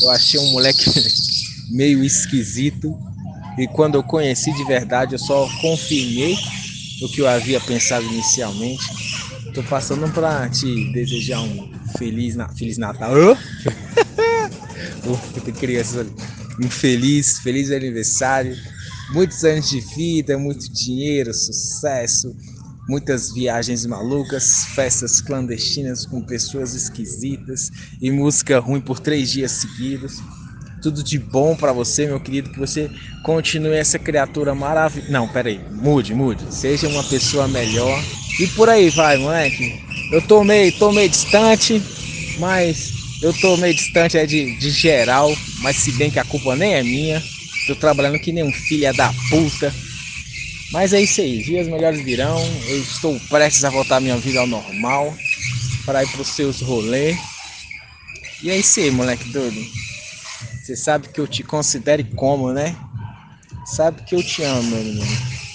[0.00, 0.84] eu achei um moleque
[1.70, 2.96] meio esquisito
[3.58, 6.36] e quando eu conheci de verdade eu só confirmei
[7.00, 8.84] o que eu havia pensado inicialmente.
[9.54, 12.48] Tô passando pra te desejar um feliz, na...
[12.48, 13.14] feliz Natal.
[13.14, 13.36] Hã?
[15.04, 16.12] Ufa, tem crianças ali.
[16.60, 18.56] Um feliz, feliz aniversário.
[19.12, 22.34] Muitos anos de vida, muito dinheiro, sucesso,
[22.88, 30.20] muitas viagens malucas, festas clandestinas com pessoas esquisitas e música ruim por três dias seguidos.
[30.82, 32.90] Tudo de bom pra você, meu querido, que você
[33.22, 35.12] continue essa criatura maravilhosa.
[35.12, 36.52] Não, peraí, mude, mude.
[36.52, 38.02] Seja uma pessoa melhor.
[38.40, 39.80] E por aí vai, moleque.
[40.10, 41.80] Eu tô meio, tô meio distante,
[42.38, 42.92] mas
[43.22, 45.32] eu tô meio distante é de, de geral,
[45.62, 47.22] mas se bem que a culpa nem é minha.
[47.66, 49.72] Tô trabalhando que nem um filho da puta.
[50.72, 52.38] Mas é isso aí, dias melhores virão.
[52.68, 55.14] Eu estou prestes a voltar minha vida ao normal
[55.84, 57.16] para ir pros seus rolês.
[58.42, 59.60] E é isso aí, moleque doido.
[60.62, 62.74] Você sabe que eu te considere como, né?
[63.64, 65.06] Sabe que eu te amo, meu menino.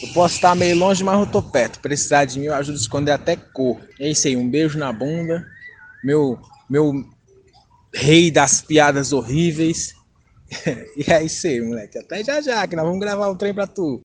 [0.02, 1.80] Eu posso estar meio longe, mas eu tô perto.
[1.80, 3.82] Precisar de mim, eu ajudo a esconder até cor.
[4.00, 5.46] É isso aí, um beijo na bunda.
[6.04, 6.40] Meu,
[6.70, 7.04] meu
[7.94, 9.97] rei das piadas horríveis.
[10.96, 11.98] e é isso aí, moleque.
[11.98, 14.02] Até já já, que nós vamos gravar um trem pra tu.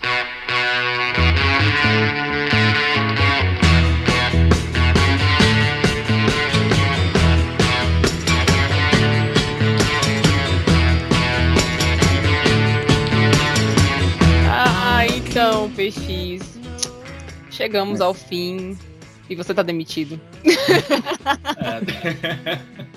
[14.48, 16.58] Ah, então, PX.
[17.50, 18.76] Chegamos ao fim.
[19.30, 20.20] E você tá demitido.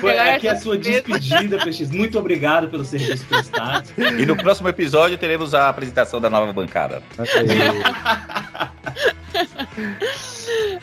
[0.00, 1.90] Foi Agora aqui a sua despedida, PX.
[1.90, 3.88] Muito obrigado pelo serviço prestado.
[3.98, 7.02] E no próximo episódio teremos a apresentação da nova bancada.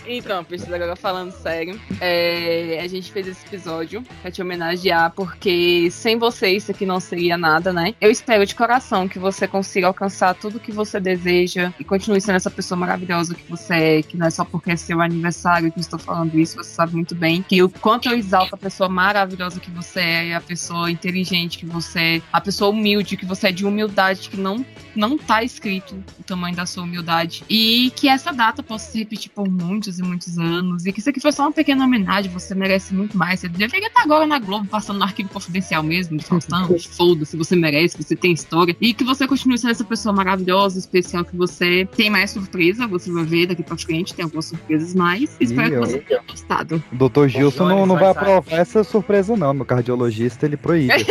[0.08, 5.90] Então, PX, agora falando sério, é, a gente fez esse episódio pra te homenagear, porque
[5.92, 7.94] sem você isso aqui não seria nada, né?
[8.00, 12.38] Eu espero de coração que você consiga alcançar tudo que você deseja e continue sendo
[12.38, 15.80] essa pessoa maravilhosa que você é, que não é só porque é seu aniversário que
[15.80, 18.90] eu estou falando isso, você sabe muito bem que o quanto eu exalto a pessoa
[18.90, 23.48] maravilhosa que você é, a pessoa inteligente que você é, a pessoa humilde que você
[23.48, 27.44] é, de humildade que não, não tá escrito o tamanho da sua humildade.
[27.50, 30.86] E que essa data possa se repetir por muitos e muitos anos.
[30.86, 33.40] E que isso aqui foi só uma pequena homenagem, você merece muito mais.
[33.40, 36.68] Você deveria estar agora na Globo, passando no arquivo confidencial mesmo, de Faustão.
[36.98, 38.76] Foda-se, você merece, você tem história.
[38.82, 43.12] E que você continue sendo essa pessoa maravilhosa, especial que você tem mais surpresa, você
[43.12, 45.36] vai ver daqui pra frente, tem algumas surpresas mais.
[45.40, 46.84] Espero Ih, que você tenha gostado.
[46.92, 48.14] Doutor Gilson não, não vai
[48.50, 49.54] vai essa surpresa, não.
[49.54, 50.94] Meu cardiologista, ele proíbe.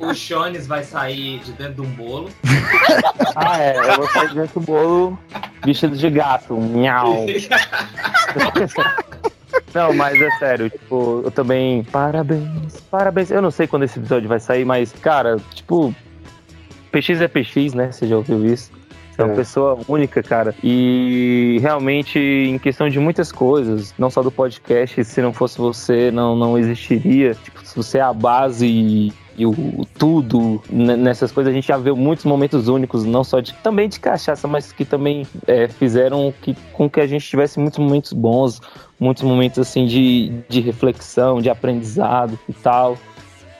[0.00, 2.30] O Jones vai sair de dentro de um bolo.
[3.34, 3.76] Ah, é.
[3.76, 5.18] Eu vou sair dentro do bolo
[5.64, 6.56] vestido de gato.
[6.56, 7.24] Miau.
[9.74, 11.84] Não, mas é sério, tipo, eu também.
[11.84, 13.30] Parabéns, parabéns.
[13.30, 15.94] Eu não sei quando esse episódio vai sair, mas, cara, tipo,
[16.90, 17.92] PX é PX, né?
[17.92, 18.70] Você já ouviu isso?
[19.18, 19.36] É uma É.
[19.36, 20.54] pessoa única, cara.
[20.62, 26.10] E realmente, em questão de muitas coisas, não só do podcast, se não fosse você,
[26.10, 27.34] não, não existiria.
[27.34, 31.54] Tipo, se você é a base e, e o, o tudo ne- nessas coisas, a
[31.54, 35.26] gente já viu muitos momentos únicos, não só de também de cachaça, mas que também
[35.46, 38.60] é, fizeram que, com que a gente tivesse muitos momentos bons,
[39.00, 42.96] muitos momentos assim de, de reflexão, de aprendizado e tal.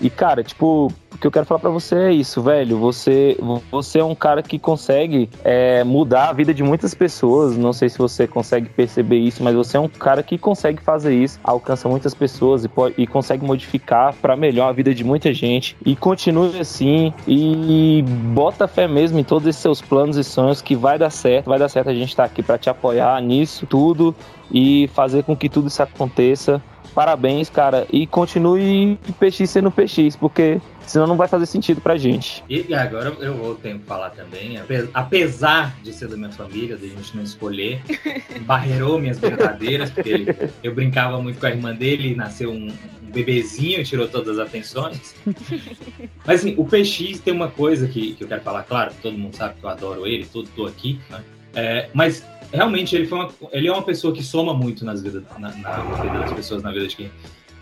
[0.00, 2.78] E, cara, tipo, o que eu quero falar pra você é isso, velho.
[2.78, 3.36] Você,
[3.70, 7.56] você é um cara que consegue é, mudar a vida de muitas pessoas.
[7.56, 11.14] Não sei se você consegue perceber isso, mas você é um cara que consegue fazer
[11.14, 15.32] isso, alcança muitas pessoas e, pode, e consegue modificar pra melhor a vida de muita
[15.32, 15.76] gente.
[15.84, 20.76] E continue assim e bota fé mesmo em todos esses seus planos e sonhos que
[20.76, 21.46] vai dar certo.
[21.46, 24.14] Vai dar certo a gente tá aqui pra te apoiar nisso tudo
[24.52, 26.62] e fazer com que tudo isso aconteça.
[26.98, 27.86] Parabéns, cara.
[27.92, 32.42] E continue PX sendo PX, porque senão não vai fazer sentido pra gente.
[32.48, 36.76] E agora eu vou ter que falar também, ape- apesar de ser da minha família,
[36.76, 37.80] da gente não escolher,
[38.42, 43.10] barreirou minhas brincadeiras, porque ele- eu brincava muito com a irmã dele, nasceu um, um
[43.12, 45.14] bebezinho, tirou todas as atenções.
[46.26, 49.36] Mas assim, o PX tem uma coisa que, que eu quero falar, claro, todo mundo
[49.36, 51.22] sabe que eu adoro ele, todo tô aqui, né?
[51.54, 55.22] É, mas realmente ele, foi uma, ele é uma pessoa que soma muito nas vidas,
[55.38, 57.10] na, na vida das pessoas, na vida de quem.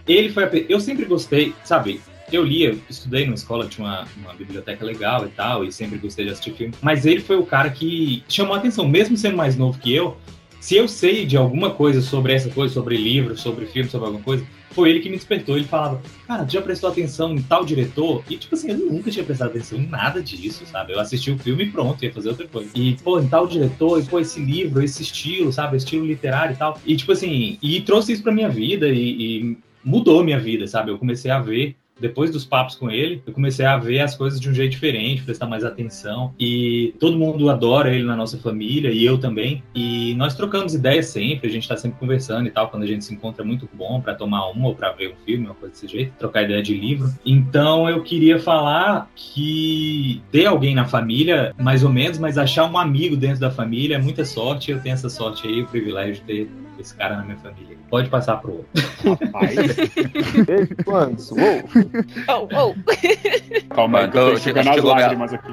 [0.07, 2.01] Ele foi a, eu sempre gostei, sabe?
[2.32, 6.24] Eu lia, estudei numa escola, tinha uma, uma biblioteca legal e tal, e sempre gostei
[6.24, 6.74] de assistir filme.
[6.82, 10.16] Mas ele foi o cara que chamou a atenção, mesmo sendo mais novo que eu.
[10.61, 14.24] Se eu sei de alguma coisa sobre essa coisa, sobre livro, sobre filme, sobre alguma
[14.24, 14.45] coisa,
[14.77, 15.57] foi ele que me despertou.
[15.57, 18.22] Ele falava, cara, tu já prestou atenção em tal diretor?
[18.29, 20.93] E, tipo assim, eu nunca tinha prestado atenção em nada disso, sabe?
[20.93, 22.70] Eu assisti o filme e pronto, ia fazer outra coisa.
[22.74, 25.79] E, pô, em tal diretor, e, pô, esse livro, esse estilo, sabe?
[25.79, 26.79] Estilo literário e tal.
[26.85, 28.99] E, tipo assim, e trouxe isso pra minha vida e,
[29.41, 30.91] e mudou minha vida, sabe?
[30.91, 34.40] Eu comecei a ver depois dos papos com ele, eu comecei a ver as coisas
[34.40, 36.34] de um jeito diferente, prestar mais atenção.
[36.38, 39.62] E todo mundo adora ele na nossa família, e eu também.
[39.74, 42.68] E nós trocamos ideias sempre, a gente tá sempre conversando e tal.
[42.68, 45.24] Quando a gente se encontra é muito bom para tomar uma ou para ver um
[45.24, 47.12] filme, uma coisa desse jeito, trocar ideia de livro.
[47.24, 52.78] Então eu queria falar que ter alguém na família, mais ou menos, mas achar um
[52.78, 54.70] amigo dentro da família é muita sorte.
[54.70, 57.77] Eu tenho essa sorte aí, o privilégio de ter esse cara na minha família.
[57.91, 58.64] Pode passar pro
[59.05, 59.29] outro.
[60.85, 61.31] Quantos?
[61.31, 61.39] Uou.
[62.29, 63.74] Oh, oh.
[63.74, 65.51] Calma aí, que eu tô enxugando as minha- lágrimas aqui.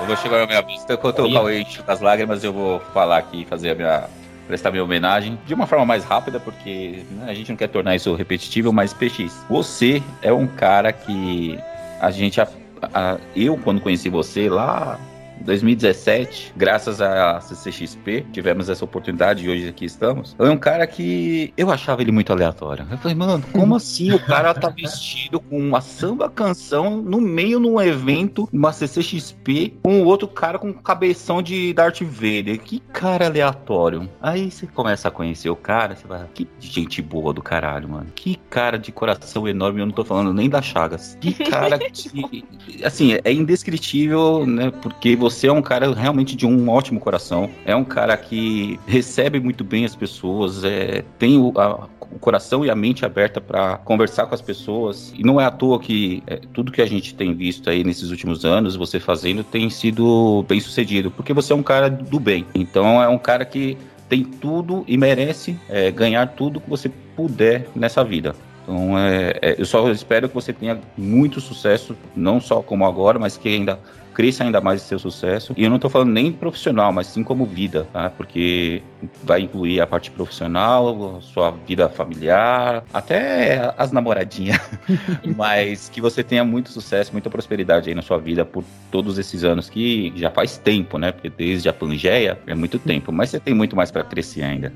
[0.00, 0.94] Eu vou chegar na minha vista.
[0.94, 4.04] Enquanto o Cauê enxuga as lágrimas, eu vou falar aqui e fazer a minha.
[4.46, 7.94] prestar minha homenagem de uma forma mais rápida, porque né, a gente não quer tornar
[7.96, 11.58] isso repetitivo, mas PX, você é um cara que
[12.00, 12.40] a gente.
[12.40, 12.48] a-
[12.92, 14.98] a- eu, quando conheci você lá.
[15.40, 20.34] Em 2017, graças a CCXP, tivemos essa oportunidade e hoje aqui estamos.
[20.38, 22.86] É um cara que eu achava ele muito aleatório.
[22.90, 27.58] Eu falei, mano, como assim o cara tá vestido com uma samba canção no meio
[27.58, 32.58] num evento, uma CCXP, com o outro cara com cabeção de Darth Vader?
[32.60, 34.08] Que cara aleatório.
[34.20, 38.06] Aí você começa a conhecer o cara, você vai, que gente boa do caralho, mano.
[38.14, 41.16] Que cara de coração enorme, eu não tô falando nem das chagas.
[41.20, 42.44] Que cara que,
[42.84, 44.70] assim, é indescritível, né?
[44.70, 47.48] Porque você é um cara realmente de um ótimo coração.
[47.64, 52.64] É um cara que recebe muito bem as pessoas, é, tem o, a- o coração
[52.64, 55.12] e a mente aberta para conversar com as pessoas.
[55.16, 58.10] E não é à toa que é, tudo que a gente tem visto aí nesses
[58.10, 61.10] últimos anos, você fazendo, tem sido bem sucedido.
[61.10, 62.44] Porque você é um cara do bem.
[62.54, 67.66] Então é um cara que tem tudo e merece é, ganhar tudo que você puder
[67.74, 68.34] nessa vida.
[68.62, 73.18] Então, é, é, eu só espero que você tenha muito sucesso, não só como agora,
[73.18, 73.78] mas que ainda
[74.14, 75.52] cresça ainda mais esse seu sucesso.
[75.56, 78.08] E eu não tô falando nem profissional, mas sim como vida, tá?
[78.10, 78.82] Porque
[79.22, 84.60] vai incluir a parte profissional, sua vida familiar, até as namoradinhas.
[85.36, 89.44] mas que você tenha muito sucesso, muita prosperidade aí na sua vida por todos esses
[89.44, 91.12] anos que já faz tempo, né?
[91.12, 94.72] Porque desde a Pangeia é muito tempo, mas você tem muito mais para crescer ainda.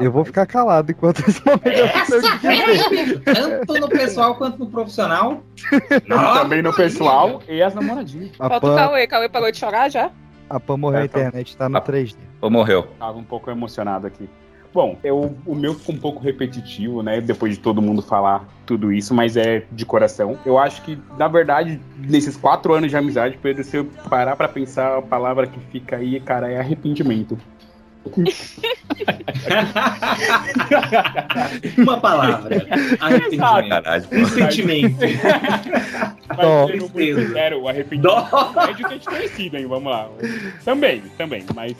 [0.00, 5.42] Eu vou ficar calado enquanto esse momento Essa tanto no pessoal quanto no profissional.
[6.34, 8.30] Também no pessoal e as namoradinhas.
[8.38, 9.06] A Falta o Pan, Cauê.
[9.06, 10.10] Cauê parou de chorar já?
[10.48, 11.18] a Pan morreu, a É, tá.
[11.20, 12.16] internet tá no 3D.
[12.40, 12.88] Ou morreu?
[12.98, 14.28] Tava um pouco emocionado aqui.
[14.72, 17.20] Bom, eu, o meu ficou um pouco repetitivo, né?
[17.20, 20.38] Depois de todo mundo falar tudo isso, mas é de coração.
[20.46, 24.46] Eu acho que, na verdade, nesses quatro anos de amizade, Pedro, se eu parar pra
[24.46, 27.36] pensar, a palavra que fica aí, cara, é arrependimento.
[31.76, 32.66] Uma palavra.
[32.98, 34.08] Arrependimento.
[34.12, 34.96] Um sentimento.
[36.68, 39.66] Muito sincero, o arrependimento é de ter te conhecido, hein?
[39.66, 40.08] Vamos lá.
[40.64, 41.76] Também, também, mas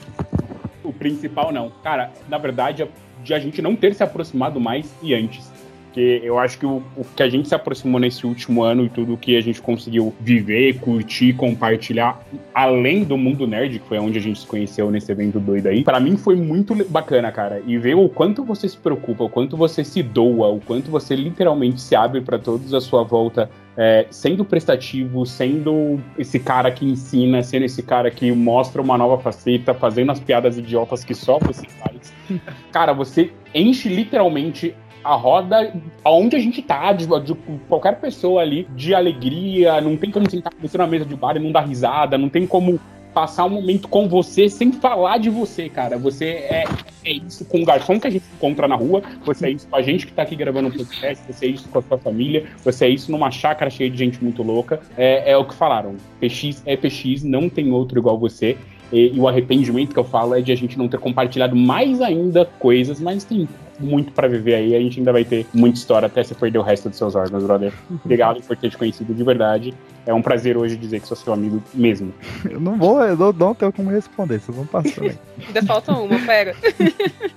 [0.83, 1.71] o principal não.
[1.83, 2.87] Cara, na verdade,
[3.23, 5.49] de a gente não ter se aproximado mais e antes.
[5.91, 8.89] Porque eu acho que o, o, que a gente se aproximou nesse último ano e
[8.89, 12.17] tudo que a gente conseguiu viver, curtir, compartilhar,
[12.55, 15.83] além do mundo nerd, que foi onde a gente se conheceu nesse evento doido aí,
[15.83, 17.61] para mim foi muito bacana, cara.
[17.67, 21.13] E ver o quanto você se preocupa, o quanto você se doa, o quanto você
[21.13, 23.49] literalmente se abre para todos à sua volta.
[23.75, 29.17] É, sendo prestativo, sendo esse cara que ensina, sendo esse cara que mostra uma nova
[29.17, 32.13] faceta, fazendo as piadas idiotas que só você faz.
[32.71, 35.73] Cara, você enche literalmente a roda
[36.03, 37.35] aonde a gente tá, de, de,
[37.67, 41.35] qualquer pessoa ali, de alegria, não tem como sentar com você na mesa de bar
[41.35, 42.79] e não dar risada, não tem como
[43.13, 45.97] passar um momento com você sem falar de você, cara.
[45.97, 46.63] Você é,
[47.03, 49.75] é isso com o garçom que a gente encontra na rua, você é isso com
[49.75, 52.45] a gente que tá aqui gravando um podcast, você é isso com a sua família,
[52.63, 54.79] você é isso numa chácara cheia de gente muito louca.
[54.97, 55.95] É, é o que falaram.
[56.19, 58.57] PX é PX, não tem outro igual você.
[58.91, 62.01] E, e, o arrependimento que eu falo é de a gente não ter compartilhado mais
[62.01, 63.47] ainda coisas, mas tem
[63.81, 64.75] muito para viver aí.
[64.75, 67.43] A gente ainda vai ter muita história até você perder o resto dos seus órgãos,
[67.43, 67.73] brother.
[68.03, 69.73] Obrigado por ter te conhecido de verdade.
[70.05, 72.13] É um prazer hoje dizer que sou seu amigo mesmo.
[72.49, 75.01] Eu não vou, eu não, não tenho como responder, vocês vão passar.
[75.01, 75.15] Né?
[75.47, 76.55] Ainda falta uma, pega.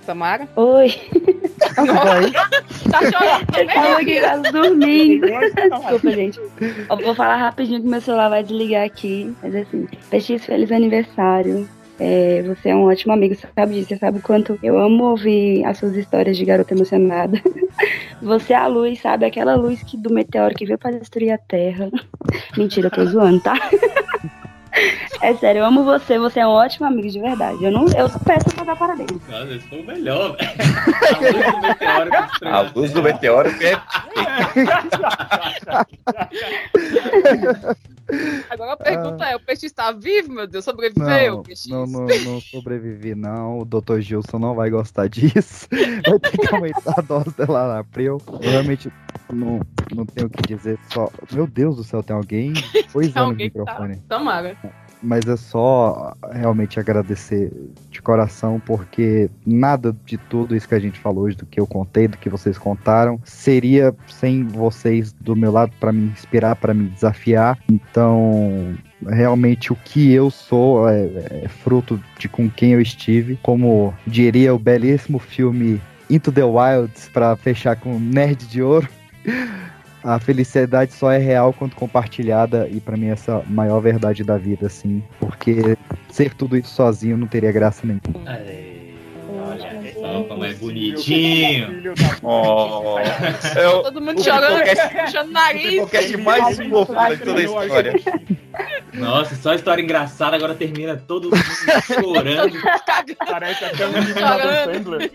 [0.05, 0.47] Samara?
[0.55, 0.95] Oi.
[2.89, 3.75] tá chorando também?
[3.75, 5.27] Tava aqui quase dormindo.
[5.27, 6.39] Desculpa, gente.
[6.89, 9.35] Eu vou falar rapidinho que meu celular vai desligar aqui.
[9.41, 11.67] Mas assim, PX, feliz aniversário.
[11.99, 15.63] É, você é um ótimo amigo, sabe disso, você sabe o quanto eu amo ouvir
[15.63, 17.41] as suas histórias de garota emocionada.
[18.21, 19.25] Você é a luz, sabe?
[19.25, 21.91] Aquela luz que, do meteoro que veio para destruir a Terra.
[22.57, 23.53] Mentira, eu tô zoando, tá?
[25.21, 27.63] É sério, eu amo você, você é um ótimo amigo de verdade.
[27.63, 29.11] Eu, não, eu peço pra dar parabéns.
[29.29, 30.51] Nossa, esse foi o melhor, velho.
[32.45, 33.57] A luz do meteoro.
[33.57, 33.81] que A luz
[34.51, 35.09] do meteoro
[37.79, 37.85] é.
[38.49, 40.63] Agora a pergunta é: o peixe está vivo, meu Deus?
[40.63, 41.37] Sobreviveu?
[41.37, 41.69] Não, peixe?
[41.69, 43.59] não, não, não sobrevivi, não.
[43.59, 43.99] O Dr.
[43.99, 45.67] Gilson não vai gostar disso.
[46.07, 48.21] Vai ter que aumentar a dose dela na April.
[48.41, 48.91] Eu realmente
[49.31, 49.59] não,
[49.93, 50.77] não tenho o que dizer.
[50.93, 51.09] Só.
[51.31, 52.53] Meu Deus do céu, tem alguém
[52.93, 53.95] no Alguém que microfone.
[54.07, 54.17] Tá...
[54.17, 54.57] Tomara.
[55.05, 57.51] Mas é só realmente agradecer
[57.91, 61.67] de coração, porque nada de tudo isso que a gente falou hoje, do que eu
[61.67, 66.73] contei, do que vocês contaram, seria sem vocês do meu lado para me inspirar, para
[66.73, 67.57] me desafiar.
[67.69, 68.75] Então,
[69.07, 71.05] realmente o que eu sou é,
[71.43, 73.37] é fruto de com quem eu estive.
[73.43, 75.79] Como diria o belíssimo filme
[76.09, 78.87] Into the Wilds, para fechar com Nerd de Ouro.
[80.05, 84.23] A felicidade só é real quando compartilhada e pra mim essa é a maior verdade
[84.23, 85.75] da vida, assim, porque
[86.11, 88.03] ser tudo isso sozinho não teria graça nenhuma.
[88.23, 91.93] Olha só como é bonitinho.
[92.21, 92.97] Oh,
[93.41, 94.61] Tá Todo mundo chorando,
[95.05, 95.73] puxando o nariz.
[95.73, 97.93] O podcast mais fofo de toda a história.
[98.93, 101.43] Nossa, só história engraçada, agora termina todo mundo
[101.83, 102.55] chorando.
[103.27, 104.21] Parece até um vídeo do
[104.71, 105.11] Sandler.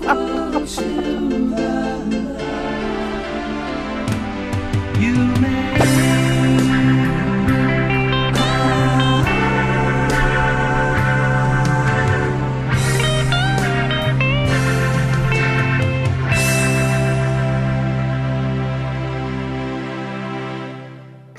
[0.05, 1.30] 哈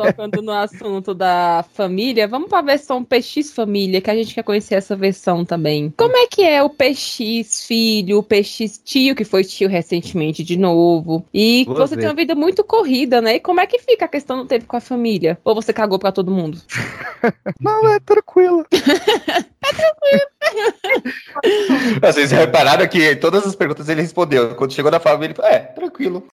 [0.06, 4.74] Tocando no assunto da família, vamos pra versão PX Família, que a gente quer conhecer
[4.74, 5.92] essa versão também.
[5.96, 10.56] Como é que é o PX filho, o PX tio, que foi tio recentemente de
[10.56, 11.24] novo?
[11.32, 12.02] E Vou você ver.
[12.02, 13.36] tem uma vida muito corrida, né?
[13.36, 15.38] E como é que fica a questão do tempo com a família?
[15.44, 16.60] Ou você cagou pra todo mundo?
[17.60, 18.66] Não, é tranquilo.
[22.00, 24.54] Vocês repararam que todas as perguntas ele respondeu.
[24.54, 26.26] Quando chegou na família, ele falou: É, tranquilo.